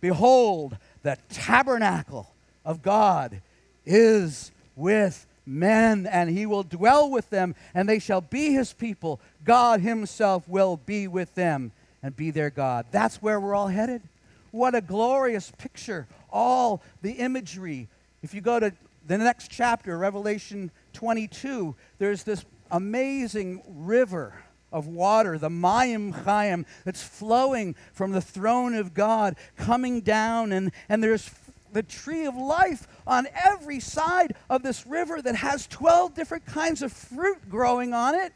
Behold, 0.00 0.76
the 1.08 1.16
tabernacle 1.30 2.34
of 2.66 2.82
God 2.82 3.40
is 3.86 4.52
with 4.76 5.26
men, 5.46 6.06
and 6.06 6.28
he 6.28 6.44
will 6.44 6.62
dwell 6.62 7.08
with 7.10 7.30
them, 7.30 7.54
and 7.72 7.88
they 7.88 7.98
shall 7.98 8.20
be 8.20 8.52
his 8.52 8.74
people. 8.74 9.18
God 9.42 9.80
himself 9.80 10.46
will 10.46 10.76
be 10.76 11.08
with 11.08 11.34
them 11.34 11.72
and 12.02 12.14
be 12.14 12.30
their 12.30 12.50
God. 12.50 12.84
That's 12.90 13.22
where 13.22 13.40
we're 13.40 13.54
all 13.54 13.68
headed. 13.68 14.02
What 14.50 14.74
a 14.74 14.82
glorious 14.82 15.50
picture. 15.56 16.06
All 16.30 16.82
the 17.00 17.12
imagery. 17.12 17.88
If 18.22 18.34
you 18.34 18.42
go 18.42 18.60
to 18.60 18.70
the 19.06 19.16
next 19.16 19.50
chapter, 19.50 19.96
Revelation 19.96 20.70
22, 20.92 21.74
there's 21.98 22.22
this 22.22 22.44
amazing 22.70 23.62
river 23.66 24.34
of 24.72 24.86
water, 24.86 25.38
the 25.38 25.48
Mayim 25.48 26.12
Chaim, 26.24 26.66
that's 26.84 27.02
flowing 27.02 27.74
from 27.92 28.12
the 28.12 28.20
throne 28.20 28.74
of 28.74 28.94
God, 28.94 29.36
coming 29.56 30.00
down, 30.00 30.52
and, 30.52 30.72
and 30.88 31.02
there's 31.02 31.30
the 31.72 31.82
tree 31.82 32.26
of 32.26 32.36
life 32.36 32.86
on 33.06 33.26
every 33.34 33.80
side 33.80 34.34
of 34.48 34.62
this 34.62 34.86
river 34.86 35.20
that 35.20 35.36
has 35.36 35.66
12 35.66 36.14
different 36.14 36.46
kinds 36.46 36.82
of 36.82 36.92
fruit 36.92 37.48
growing 37.48 37.92
on 37.92 38.14
it. 38.14 38.32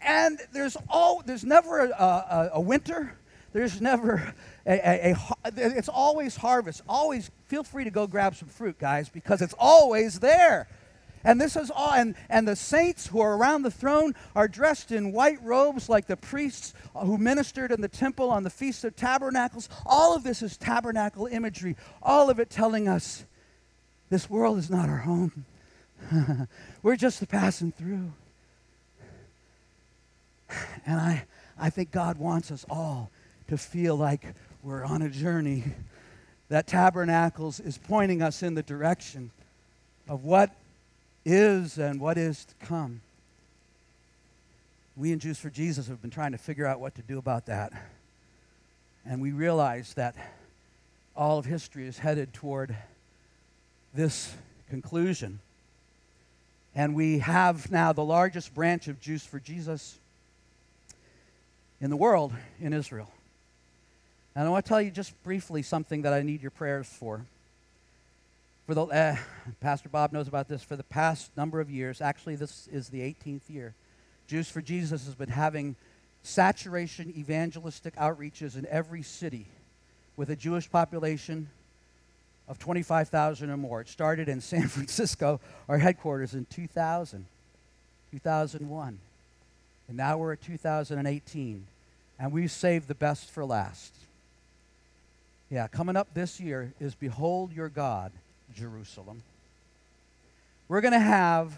And 0.00 0.38
there's, 0.52 0.76
all, 0.88 1.22
there's 1.24 1.44
never 1.44 1.80
a, 1.80 1.90
a, 1.90 2.50
a 2.54 2.60
winter. 2.60 3.18
There's 3.52 3.80
never 3.80 4.34
a, 4.66 5.12
a, 5.12 5.16
it's 5.56 5.88
always 5.88 6.36
harvest. 6.36 6.82
Always 6.88 7.30
feel 7.46 7.64
free 7.64 7.84
to 7.84 7.90
go 7.90 8.06
grab 8.06 8.36
some 8.36 8.48
fruit, 8.48 8.78
guys, 8.78 9.08
because 9.08 9.42
it's 9.42 9.54
always 9.58 10.20
there. 10.20 10.68
And 11.24 11.40
this 11.40 11.56
is 11.56 11.70
all, 11.70 11.92
and, 11.92 12.14
and 12.28 12.46
the 12.46 12.56
saints 12.56 13.06
who 13.08 13.20
are 13.20 13.36
around 13.36 13.62
the 13.62 13.70
throne 13.70 14.14
are 14.36 14.48
dressed 14.48 14.92
in 14.92 15.12
white 15.12 15.42
robes 15.42 15.88
like 15.88 16.06
the 16.06 16.16
priests 16.16 16.74
who 16.94 17.18
ministered 17.18 17.72
in 17.72 17.80
the 17.80 17.88
temple 17.88 18.30
on 18.30 18.44
the 18.44 18.50
Feast 18.50 18.84
of 18.84 18.96
Tabernacles. 18.96 19.68
All 19.84 20.14
of 20.14 20.22
this 20.22 20.42
is 20.42 20.56
tabernacle 20.56 21.26
imagery, 21.26 21.76
all 22.02 22.30
of 22.30 22.38
it 22.38 22.50
telling 22.50 22.88
us 22.88 23.24
this 24.10 24.30
world 24.30 24.58
is 24.58 24.70
not 24.70 24.88
our 24.88 24.98
home. 24.98 25.44
We're 26.82 26.96
just 26.96 27.26
passing 27.28 27.72
through. 27.72 28.12
And 30.86 30.98
I, 30.98 31.24
I 31.58 31.70
think 31.70 31.90
God 31.90 32.18
wants 32.18 32.50
us 32.50 32.64
all 32.70 33.10
to 33.48 33.58
feel 33.58 33.96
like 33.96 34.34
we're 34.62 34.84
on 34.84 35.02
a 35.02 35.10
journey. 35.10 35.64
That 36.48 36.66
tabernacles 36.66 37.60
is 37.60 37.76
pointing 37.76 38.22
us 38.22 38.42
in 38.42 38.54
the 38.54 38.62
direction 38.62 39.30
of 40.08 40.24
what 40.24 40.50
is 41.24 41.78
and 41.78 42.00
what 42.00 42.18
is 42.18 42.44
to 42.44 42.66
come. 42.66 43.00
We 44.96 45.12
in 45.12 45.18
Jews 45.18 45.38
for 45.38 45.50
Jesus 45.50 45.88
have 45.88 46.02
been 46.02 46.10
trying 46.10 46.32
to 46.32 46.38
figure 46.38 46.66
out 46.66 46.80
what 46.80 46.94
to 46.96 47.02
do 47.02 47.18
about 47.18 47.46
that. 47.46 47.72
And 49.06 49.20
we 49.20 49.32
realize 49.32 49.94
that 49.94 50.16
all 51.16 51.38
of 51.38 51.44
history 51.44 51.86
is 51.86 51.98
headed 51.98 52.32
toward 52.32 52.76
this 53.94 54.34
conclusion. 54.68 55.40
And 56.74 56.94
we 56.94 57.18
have 57.20 57.70
now 57.70 57.92
the 57.92 58.04
largest 58.04 58.54
branch 58.54 58.88
of 58.88 59.00
Jews 59.00 59.24
for 59.24 59.38
Jesus 59.38 59.98
in 61.80 61.90
the 61.90 61.96
world 61.96 62.32
in 62.60 62.72
Israel. 62.72 63.10
And 64.34 64.46
I 64.46 64.50
want 64.50 64.64
to 64.64 64.68
tell 64.68 64.82
you 64.82 64.90
just 64.90 65.20
briefly 65.22 65.62
something 65.62 66.02
that 66.02 66.12
I 66.12 66.22
need 66.22 66.42
your 66.42 66.50
prayers 66.50 66.86
for 66.86 67.24
for 68.68 68.74
the 68.74 68.84
uh, 68.84 69.16
Pastor 69.62 69.88
Bob 69.88 70.12
knows 70.12 70.28
about 70.28 70.46
this 70.46 70.62
for 70.62 70.76
the 70.76 70.82
past 70.82 71.34
number 71.38 71.58
of 71.58 71.70
years. 71.70 72.02
Actually, 72.02 72.36
this 72.36 72.68
is 72.70 72.90
the 72.90 73.00
18th 73.00 73.48
year. 73.48 73.72
Jews 74.26 74.50
for 74.50 74.60
Jesus 74.60 75.06
has 75.06 75.14
been 75.14 75.30
having 75.30 75.74
saturation 76.22 77.14
evangelistic 77.16 77.96
outreaches 77.96 78.58
in 78.58 78.66
every 78.66 79.00
city 79.00 79.46
with 80.18 80.28
a 80.28 80.36
Jewish 80.36 80.70
population 80.70 81.48
of 82.46 82.58
25,000 82.58 83.48
or 83.48 83.56
more. 83.56 83.80
It 83.80 83.88
started 83.88 84.28
in 84.28 84.38
San 84.42 84.68
Francisco, 84.68 85.40
our 85.66 85.78
headquarters, 85.78 86.34
in 86.34 86.44
2000, 86.50 87.24
2001. 88.10 88.98
And 89.88 89.96
now 89.96 90.18
we're 90.18 90.34
at 90.34 90.42
2018. 90.42 91.64
And 92.20 92.32
we've 92.32 92.50
saved 92.50 92.86
the 92.86 92.94
best 92.94 93.30
for 93.30 93.46
last. 93.46 93.94
Yeah, 95.50 95.68
coming 95.68 95.96
up 95.96 96.12
this 96.12 96.38
year 96.38 96.74
is 96.78 96.94
Behold 96.94 97.54
Your 97.54 97.70
God, 97.70 98.12
Jerusalem. 98.54 99.22
We're 100.68 100.80
going 100.80 100.92
to 100.92 100.98
have 100.98 101.56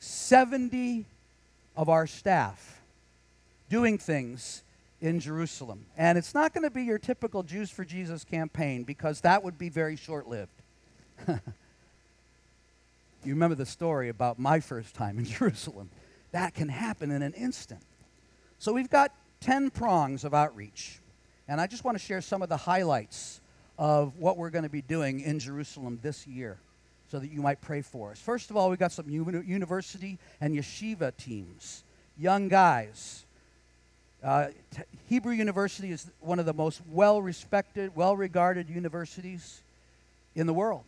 70 0.00 1.04
of 1.76 1.88
our 1.88 2.06
staff 2.06 2.80
doing 3.70 3.98
things 3.98 4.62
in 5.00 5.20
Jerusalem. 5.20 5.84
And 5.96 6.18
it's 6.18 6.34
not 6.34 6.52
going 6.52 6.64
to 6.64 6.70
be 6.70 6.82
your 6.82 6.98
typical 6.98 7.42
Jews 7.42 7.70
for 7.70 7.84
Jesus 7.84 8.24
campaign 8.24 8.82
because 8.82 9.20
that 9.20 9.42
would 9.44 9.58
be 9.58 9.68
very 9.68 9.96
short 9.96 10.28
lived. 10.28 10.50
you 11.28 11.38
remember 13.24 13.54
the 13.54 13.66
story 13.66 14.08
about 14.08 14.38
my 14.38 14.60
first 14.60 14.94
time 14.94 15.18
in 15.18 15.24
Jerusalem. 15.26 15.90
That 16.32 16.54
can 16.54 16.68
happen 16.68 17.10
in 17.10 17.22
an 17.22 17.32
instant. 17.34 17.82
So 18.58 18.72
we've 18.72 18.90
got 18.90 19.12
10 19.40 19.70
prongs 19.70 20.24
of 20.24 20.34
outreach. 20.34 20.98
And 21.46 21.60
I 21.60 21.66
just 21.66 21.84
want 21.84 21.96
to 21.96 22.04
share 22.04 22.20
some 22.20 22.42
of 22.42 22.48
the 22.48 22.56
highlights 22.56 23.40
of 23.78 24.16
what 24.18 24.36
we're 24.36 24.50
going 24.50 24.64
to 24.64 24.68
be 24.68 24.82
doing 24.82 25.20
in 25.20 25.38
Jerusalem 25.38 26.00
this 26.02 26.26
year 26.26 26.58
so 27.10 27.18
that 27.18 27.30
you 27.30 27.40
might 27.40 27.60
pray 27.60 27.80
for 27.80 28.10
us. 28.10 28.18
First 28.18 28.50
of 28.50 28.56
all, 28.56 28.68
we've 28.68 28.78
got 28.78 28.92
some 28.92 29.08
university 29.08 30.18
and 30.40 30.54
yeshiva 30.54 31.16
teams, 31.16 31.84
young 32.18 32.48
guys. 32.48 33.24
Uh, 34.22 34.48
t- 34.74 34.82
Hebrew 35.08 35.32
University 35.32 35.92
is 35.92 36.10
one 36.20 36.38
of 36.38 36.44
the 36.44 36.52
most 36.52 36.82
well 36.90 37.22
respected, 37.22 37.94
well 37.94 38.16
regarded 38.16 38.68
universities 38.68 39.62
in 40.34 40.46
the 40.46 40.52
world. 40.52 40.82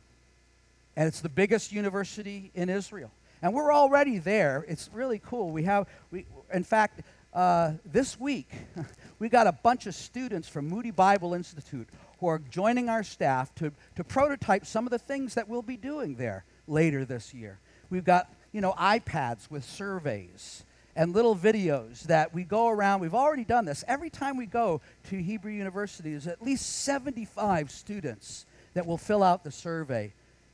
And 0.97 1.07
it's 1.07 1.21
the 1.21 1.29
biggest 1.29 1.73
university 1.73 2.51
in 2.55 2.69
Israel. 2.69 3.13
And 3.41 3.55
we're 3.55 3.73
already 3.73 4.19
there. 4.19 4.67
It's 4.69 4.91
really 4.93 5.21
cool. 5.25 5.51
We 5.51 5.63
have, 5.63 5.89
we, 6.11 6.27
in 6.53 6.65
fact, 6.65 7.01
uh, 7.33 7.73
this 7.87 8.19
week, 8.21 8.51
we 9.19 9.29
got 9.29 9.47
a 9.47 9.53
bunch 9.53 9.87
of 9.87 9.95
students 9.95 10.49
from 10.49 10.69
Moody 10.69 10.91
Bible 10.91 11.33
Institute 11.33 11.89
who 12.21 12.27
are 12.27 12.39
joining 12.39 12.89
our 12.89 13.03
staff 13.03 13.55
to, 13.57 13.73
to 13.97 14.05
prototype 14.05 14.67
some 14.67 14.87
of 14.87 14.91
the 14.91 14.99
things 14.99 15.35
that 15.35 15.49
we'll 15.49 15.63
be 15.63 15.77
doing 15.77 16.15
there 16.15 16.45
later 16.67 17.05
this 17.05 17.35
year. 17.35 17.59
We've 17.89 18.05
got, 18.05 18.33
you 18.53 18.61
know, 18.61 18.73
iPads 18.73 19.51
with 19.51 19.65
surveys 19.65 20.65
and 20.95 21.15
little 21.15 21.35
videos 21.35 22.03
that 22.05 22.35
we 22.35 22.45
go 22.45 22.69
around. 22.69 23.01
We've 23.01 23.15
already 23.15 23.45
done 23.45 23.65
this. 23.65 23.85
Every 23.89 24.11
time 24.11 24.37
we 24.37 24.47
go 24.47 24.81
to 25.09 25.17
Hebrew 25.17 25.53
University, 25.53 26.11
there's 26.11 26.27
at 26.27 26.43
least 26.43 26.85
75 26.85 27.71
students 27.71 28.47
that 28.75 28.87
will 28.87 28.99
fill 28.99 29.23
out 29.23 29.43
the 29.43 29.51
survey 29.51 30.13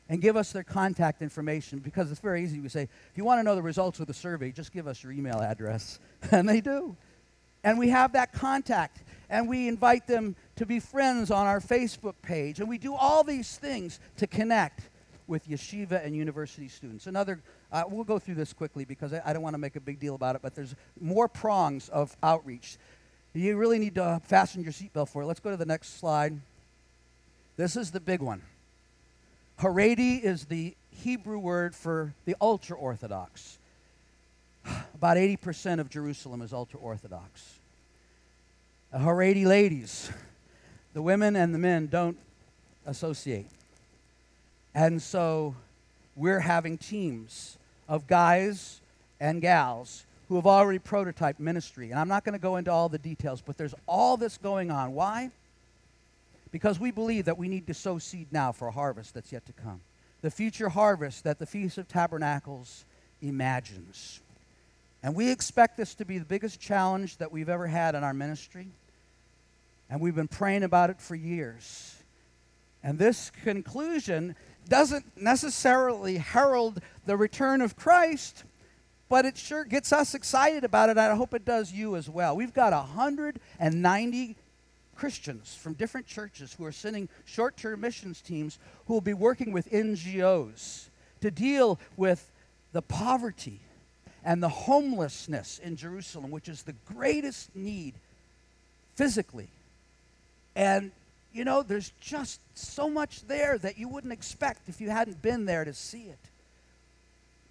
and 0.08 0.20
give 0.20 0.36
us 0.36 0.52
their 0.52 0.62
contact 0.62 1.20
information 1.20 1.80
because 1.80 2.10
it's 2.10 2.20
very 2.20 2.44
easy. 2.44 2.60
We 2.60 2.68
say, 2.68 2.82
if 2.82 3.16
you 3.16 3.24
want 3.24 3.40
to 3.40 3.42
know 3.42 3.56
the 3.56 3.62
results 3.62 3.98
of 3.98 4.06
the 4.06 4.14
survey, 4.14 4.52
just 4.52 4.72
give 4.72 4.86
us 4.86 5.02
your 5.02 5.12
email 5.12 5.40
address. 5.40 5.98
and 6.30 6.48
they 6.48 6.60
do. 6.60 6.96
And 7.66 7.80
we 7.80 7.88
have 7.88 8.12
that 8.12 8.32
contact 8.32 9.02
and 9.28 9.48
we 9.48 9.66
invite 9.66 10.06
them 10.06 10.36
to 10.54 10.64
be 10.64 10.78
friends 10.78 11.32
on 11.32 11.48
our 11.48 11.58
Facebook 11.58 12.14
page. 12.22 12.60
And 12.60 12.68
we 12.68 12.78
do 12.78 12.94
all 12.94 13.24
these 13.24 13.56
things 13.56 13.98
to 14.18 14.28
connect 14.28 14.82
with 15.26 15.48
yeshiva 15.48 16.06
and 16.06 16.14
university 16.14 16.68
students. 16.68 17.08
Another, 17.08 17.40
uh, 17.72 17.82
we'll 17.88 18.04
go 18.04 18.20
through 18.20 18.36
this 18.36 18.52
quickly 18.52 18.84
because 18.84 19.12
I, 19.12 19.20
I 19.26 19.32
don't 19.32 19.42
want 19.42 19.54
to 19.54 19.58
make 19.58 19.74
a 19.74 19.80
big 19.80 19.98
deal 19.98 20.14
about 20.14 20.36
it, 20.36 20.42
but 20.42 20.54
there's 20.54 20.76
more 21.00 21.26
prongs 21.26 21.88
of 21.88 22.16
outreach. 22.22 22.76
You 23.34 23.56
really 23.56 23.80
need 23.80 23.96
to 23.96 24.20
fasten 24.22 24.62
your 24.62 24.72
seatbelt 24.72 25.08
for 25.08 25.22
it. 25.22 25.26
Let's 25.26 25.40
go 25.40 25.50
to 25.50 25.56
the 25.56 25.66
next 25.66 25.98
slide. 25.98 26.40
This 27.56 27.74
is 27.74 27.90
the 27.90 27.98
big 27.98 28.22
one. 28.22 28.42
Haredi 29.58 30.22
is 30.22 30.44
the 30.44 30.76
Hebrew 30.90 31.40
word 31.40 31.74
for 31.74 32.14
the 32.26 32.36
ultra 32.40 32.76
Orthodox. 32.76 33.58
About 34.94 35.16
80% 35.16 35.80
of 35.80 35.90
Jerusalem 35.90 36.42
is 36.42 36.52
ultra 36.52 36.80
Orthodox. 36.80 37.58
The 38.92 38.98
Haredi 38.98 39.44
ladies, 39.44 40.10
the 40.94 41.02
women 41.02 41.36
and 41.36 41.54
the 41.54 41.58
men 41.58 41.86
don't 41.86 42.16
associate. 42.86 43.46
And 44.74 45.00
so 45.00 45.54
we're 46.14 46.40
having 46.40 46.78
teams 46.78 47.58
of 47.88 48.06
guys 48.06 48.80
and 49.20 49.40
gals 49.40 50.04
who 50.28 50.36
have 50.36 50.46
already 50.46 50.78
prototyped 50.78 51.38
ministry. 51.38 51.90
And 51.90 52.00
I'm 52.00 52.08
not 52.08 52.24
going 52.24 52.32
to 52.32 52.38
go 52.38 52.56
into 52.56 52.72
all 52.72 52.88
the 52.88 52.98
details, 52.98 53.40
but 53.40 53.56
there's 53.56 53.74
all 53.86 54.16
this 54.16 54.38
going 54.38 54.70
on. 54.70 54.94
Why? 54.94 55.30
Because 56.50 56.80
we 56.80 56.90
believe 56.90 57.26
that 57.26 57.38
we 57.38 57.48
need 57.48 57.66
to 57.66 57.74
sow 57.74 57.98
seed 57.98 58.28
now 58.32 58.52
for 58.52 58.68
a 58.68 58.72
harvest 58.72 59.14
that's 59.14 59.32
yet 59.32 59.46
to 59.46 59.52
come. 59.52 59.80
The 60.22 60.30
future 60.30 60.68
harvest 60.68 61.24
that 61.24 61.38
the 61.38 61.46
Feast 61.46 61.78
of 61.78 61.86
Tabernacles 61.86 62.84
imagines. 63.20 64.20
And 65.06 65.14
we 65.14 65.30
expect 65.30 65.76
this 65.76 65.94
to 65.94 66.04
be 66.04 66.18
the 66.18 66.24
biggest 66.24 66.58
challenge 66.58 67.18
that 67.18 67.30
we've 67.30 67.48
ever 67.48 67.68
had 67.68 67.94
in 67.94 68.02
our 68.02 68.12
ministry. 68.12 68.66
And 69.88 70.00
we've 70.00 70.16
been 70.16 70.26
praying 70.26 70.64
about 70.64 70.90
it 70.90 71.00
for 71.00 71.14
years. 71.14 71.94
And 72.82 72.98
this 72.98 73.30
conclusion 73.44 74.34
doesn't 74.68 75.16
necessarily 75.16 76.16
herald 76.16 76.80
the 77.04 77.16
return 77.16 77.60
of 77.60 77.76
Christ, 77.76 78.42
but 79.08 79.24
it 79.24 79.38
sure 79.38 79.64
gets 79.64 79.92
us 79.92 80.12
excited 80.12 80.64
about 80.64 80.90
it. 80.90 80.98
I 80.98 81.14
hope 81.14 81.34
it 81.34 81.44
does 81.44 81.72
you 81.72 81.94
as 81.94 82.10
well. 82.10 82.34
We've 82.34 82.52
got 82.52 82.72
190 82.72 84.36
Christians 84.96 85.54
from 85.54 85.74
different 85.74 86.08
churches 86.08 86.54
who 86.54 86.64
are 86.64 86.72
sending 86.72 87.08
short 87.24 87.56
term 87.56 87.80
missions 87.80 88.20
teams 88.20 88.58
who 88.86 88.94
will 88.94 89.00
be 89.00 89.14
working 89.14 89.52
with 89.52 89.70
NGOs 89.70 90.88
to 91.20 91.30
deal 91.30 91.78
with 91.96 92.32
the 92.72 92.82
poverty 92.82 93.60
and 94.26 94.42
the 94.42 94.48
homelessness 94.48 95.60
in 95.62 95.76
Jerusalem, 95.76 96.32
which 96.32 96.48
is 96.48 96.64
the 96.64 96.74
greatest 96.84 97.54
need 97.54 97.94
physically. 98.96 99.46
And, 100.56 100.90
you 101.32 101.44
know, 101.44 101.62
there's 101.62 101.92
just 102.00 102.40
so 102.54 102.90
much 102.90 103.22
there 103.28 103.56
that 103.56 103.78
you 103.78 103.88
wouldn't 103.88 104.12
expect 104.12 104.68
if 104.68 104.80
you 104.80 104.90
hadn't 104.90 105.22
been 105.22 105.44
there 105.44 105.64
to 105.64 105.72
see 105.72 106.02
it. 106.02 106.18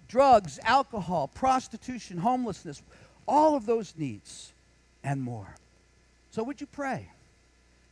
Drugs, 0.06 0.60
alcohol, 0.64 1.28
prostitution, 1.28 2.18
homelessness, 2.18 2.82
all 3.26 3.56
of 3.56 3.64
those 3.64 3.94
needs 3.96 4.52
and 5.02 5.22
more. 5.22 5.56
So, 6.30 6.42
would 6.42 6.60
you 6.60 6.66
pray? 6.66 7.08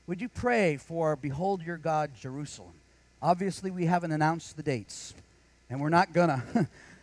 Would 0.06 0.20
you 0.20 0.28
pray 0.28 0.76
for 0.76 1.16
Behold 1.16 1.62
Your 1.62 1.78
God, 1.78 2.10
Jerusalem? 2.20 2.74
Obviously, 3.22 3.70
we 3.70 3.86
haven't 3.86 4.12
announced 4.12 4.58
the 4.58 4.62
dates, 4.62 5.14
and 5.70 5.80
we're 5.80 5.88
not 5.88 6.12
to. 6.12 6.68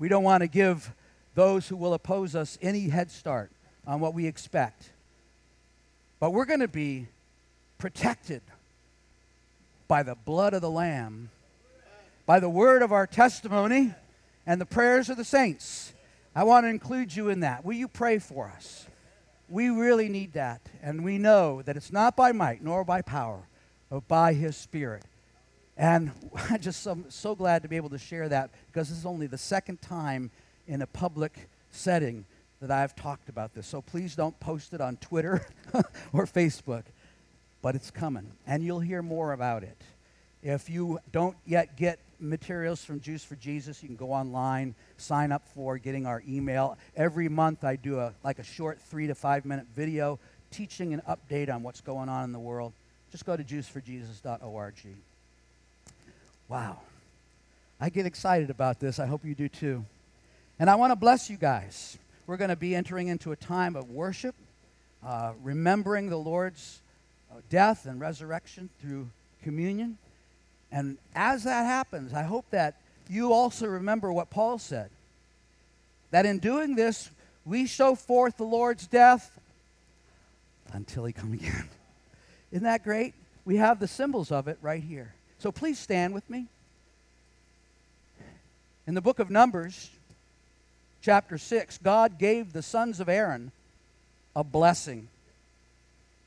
We 0.00 0.08
don't 0.08 0.24
want 0.24 0.40
to 0.40 0.48
give 0.48 0.92
those 1.34 1.68
who 1.68 1.76
will 1.76 1.94
oppose 1.94 2.34
us 2.34 2.58
any 2.60 2.88
head 2.88 3.10
start 3.10 3.52
on 3.86 4.00
what 4.00 4.14
we 4.14 4.26
expect. 4.26 4.90
But 6.18 6.32
we're 6.32 6.46
going 6.46 6.60
to 6.60 6.68
be 6.68 7.06
protected 7.78 8.42
by 9.86 10.02
the 10.02 10.14
blood 10.14 10.54
of 10.54 10.62
the 10.62 10.70
Lamb, 10.70 11.28
by 12.24 12.40
the 12.40 12.48
word 12.48 12.82
of 12.82 12.92
our 12.92 13.06
testimony, 13.06 13.94
and 14.46 14.60
the 14.60 14.66
prayers 14.66 15.10
of 15.10 15.18
the 15.18 15.24
saints. 15.24 15.92
I 16.34 16.44
want 16.44 16.64
to 16.64 16.70
include 16.70 17.14
you 17.14 17.28
in 17.28 17.40
that. 17.40 17.64
Will 17.64 17.74
you 17.74 17.88
pray 17.88 18.18
for 18.18 18.48
us? 18.48 18.86
We 19.50 19.68
really 19.68 20.08
need 20.08 20.32
that. 20.32 20.62
And 20.82 21.04
we 21.04 21.18
know 21.18 21.60
that 21.62 21.76
it's 21.76 21.92
not 21.92 22.16
by 22.16 22.32
might 22.32 22.62
nor 22.62 22.84
by 22.84 23.02
power, 23.02 23.40
but 23.90 24.08
by 24.08 24.32
His 24.32 24.56
Spirit. 24.56 25.04
And 25.80 26.12
I'm 26.50 26.60
just 26.60 26.82
so, 26.82 26.98
so 27.08 27.34
glad 27.34 27.62
to 27.62 27.68
be 27.68 27.76
able 27.76 27.88
to 27.88 27.98
share 27.98 28.28
that 28.28 28.50
because 28.66 28.90
this 28.90 28.98
is 28.98 29.06
only 29.06 29.26
the 29.26 29.38
second 29.38 29.80
time 29.80 30.30
in 30.68 30.82
a 30.82 30.86
public 30.86 31.48
setting 31.72 32.26
that 32.60 32.70
I've 32.70 32.94
talked 32.94 33.30
about 33.30 33.54
this. 33.54 33.66
So 33.66 33.80
please 33.80 34.14
don't 34.14 34.38
post 34.38 34.74
it 34.74 34.82
on 34.82 34.98
Twitter 34.98 35.46
or 36.12 36.26
Facebook, 36.26 36.82
but 37.62 37.74
it's 37.74 37.90
coming. 37.90 38.30
And 38.46 38.62
you'll 38.62 38.80
hear 38.80 39.00
more 39.00 39.32
about 39.32 39.62
it. 39.62 39.76
If 40.42 40.68
you 40.68 40.98
don't 41.12 41.36
yet 41.46 41.76
get 41.76 41.98
materials 42.18 42.84
from 42.84 43.00
Jews 43.00 43.24
for 43.24 43.36
Jesus, 43.36 43.82
you 43.82 43.88
can 43.88 43.96
go 43.96 44.12
online, 44.12 44.74
sign 44.98 45.32
up 45.32 45.48
for 45.54 45.78
getting 45.78 46.04
our 46.04 46.22
email. 46.28 46.76
Every 46.94 47.30
month 47.30 47.64
I 47.64 47.76
do 47.76 48.00
a 48.00 48.12
like 48.22 48.38
a 48.38 48.44
short 48.44 48.78
three 48.80 49.06
to 49.06 49.14
five 49.14 49.46
minute 49.46 49.66
video 49.74 50.18
teaching 50.50 50.92
an 50.92 51.00
update 51.08 51.52
on 51.52 51.62
what's 51.62 51.80
going 51.80 52.10
on 52.10 52.24
in 52.24 52.32
the 52.32 52.38
world. 52.38 52.74
Just 53.10 53.24
go 53.24 53.36
to 53.36 53.44
jewsforjesus.org. 53.44 54.74
Wow. 56.50 56.78
I 57.80 57.90
get 57.90 58.06
excited 58.06 58.50
about 58.50 58.80
this. 58.80 58.98
I 58.98 59.06
hope 59.06 59.24
you 59.24 59.36
do 59.36 59.48
too. 59.48 59.84
And 60.58 60.68
I 60.68 60.74
want 60.74 60.90
to 60.90 60.96
bless 60.96 61.30
you 61.30 61.36
guys. 61.36 61.96
We're 62.26 62.36
going 62.36 62.50
to 62.50 62.56
be 62.56 62.74
entering 62.74 63.06
into 63.06 63.30
a 63.30 63.36
time 63.36 63.76
of 63.76 63.88
worship, 63.88 64.34
uh, 65.06 65.32
remembering 65.44 66.10
the 66.10 66.16
Lord's 66.16 66.80
uh, 67.30 67.36
death 67.50 67.86
and 67.86 68.00
resurrection 68.00 68.68
through 68.82 69.08
communion. 69.44 69.96
And 70.72 70.98
as 71.14 71.44
that 71.44 71.66
happens, 71.66 72.12
I 72.12 72.24
hope 72.24 72.46
that 72.50 72.74
you 73.08 73.32
also 73.32 73.66
remember 73.68 74.12
what 74.12 74.28
Paul 74.28 74.58
said 74.58 74.90
that 76.10 76.26
in 76.26 76.40
doing 76.40 76.74
this, 76.74 77.10
we 77.46 77.64
show 77.66 77.94
forth 77.94 78.36
the 78.36 78.44
Lord's 78.44 78.88
death 78.88 79.38
until 80.72 81.04
he 81.04 81.12
come 81.12 81.32
again. 81.32 81.68
Isn't 82.50 82.64
that 82.64 82.82
great? 82.82 83.14
We 83.44 83.56
have 83.56 83.78
the 83.78 83.86
symbols 83.86 84.32
of 84.32 84.48
it 84.48 84.58
right 84.60 84.82
here. 84.82 85.14
So 85.40 85.50
please 85.50 85.78
stand 85.78 86.12
with 86.12 86.28
me. 86.28 86.46
In 88.86 88.94
the 88.94 89.00
book 89.00 89.18
of 89.18 89.30
Numbers, 89.30 89.90
chapter 91.00 91.38
6, 91.38 91.78
God 91.78 92.18
gave 92.18 92.52
the 92.52 92.62
sons 92.62 93.00
of 93.00 93.08
Aaron 93.08 93.50
a 94.36 94.44
blessing. 94.44 95.08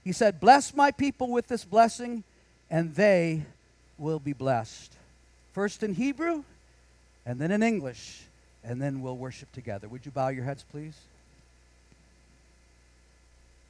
He 0.03 0.13
said, 0.13 0.39
Bless 0.39 0.75
my 0.75 0.89
people 0.89 1.29
with 1.29 1.47
this 1.47 1.63
blessing, 1.63 2.23
and 2.71 2.95
they 2.95 3.43
will 3.99 4.19
be 4.19 4.33
blessed. 4.33 4.91
First 5.53 5.83
in 5.83 5.93
Hebrew, 5.93 6.43
and 7.23 7.39
then 7.39 7.51
in 7.51 7.61
English, 7.61 8.23
and 8.63 8.81
then 8.81 9.03
we'll 9.03 9.15
worship 9.15 9.51
together. 9.51 9.87
Would 9.87 10.07
you 10.07 10.11
bow 10.11 10.29
your 10.29 10.43
heads, 10.43 10.65
please? 10.71 10.97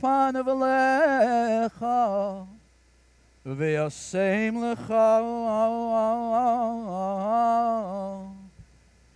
panav 0.03 0.49
alecha 0.51 2.11
v'yasem 3.47 4.55
lecha 4.59 5.07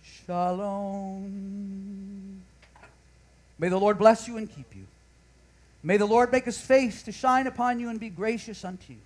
shalom. 0.01 1.68
May 3.59 3.67
the 3.67 3.79
Lord 3.79 3.99
bless 3.99 4.27
you 4.27 4.37
and 4.37 4.49
keep 4.49 4.75
you. 4.75 4.85
May 5.83 5.97
the 5.97 6.05
Lord 6.05 6.31
make 6.31 6.45
his 6.45 6.59
face 6.59 7.03
to 7.03 7.11
shine 7.11 7.45
upon 7.45 7.79
you 7.79 7.89
and 7.89 7.99
be 7.99 8.09
gracious 8.09 8.65
unto 8.65 8.93
you. 8.93 8.99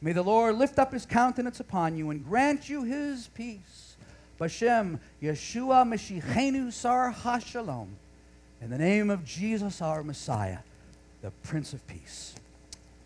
May 0.00 0.12
the 0.12 0.22
Lord 0.22 0.56
lift 0.56 0.78
up 0.78 0.92
his 0.92 1.06
countenance 1.06 1.60
upon 1.60 1.96
you 1.96 2.10
and 2.10 2.24
grant 2.24 2.68
you 2.68 2.82
his 2.82 3.28
peace. 3.28 3.96
Bashem 4.38 4.98
Yeshua 5.22 5.86
Mashiachenu 5.86 6.72
Sar 6.72 7.12
HaShalom. 7.12 7.88
In 8.60 8.70
the 8.70 8.78
name 8.78 9.10
of 9.10 9.24
Jesus 9.24 9.80
our 9.80 10.02
Messiah, 10.02 10.58
the 11.22 11.30
Prince 11.42 11.72
of 11.72 11.86
Peace. 11.86 12.34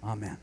Amen. 0.03 0.31
Amen. 0.31 0.39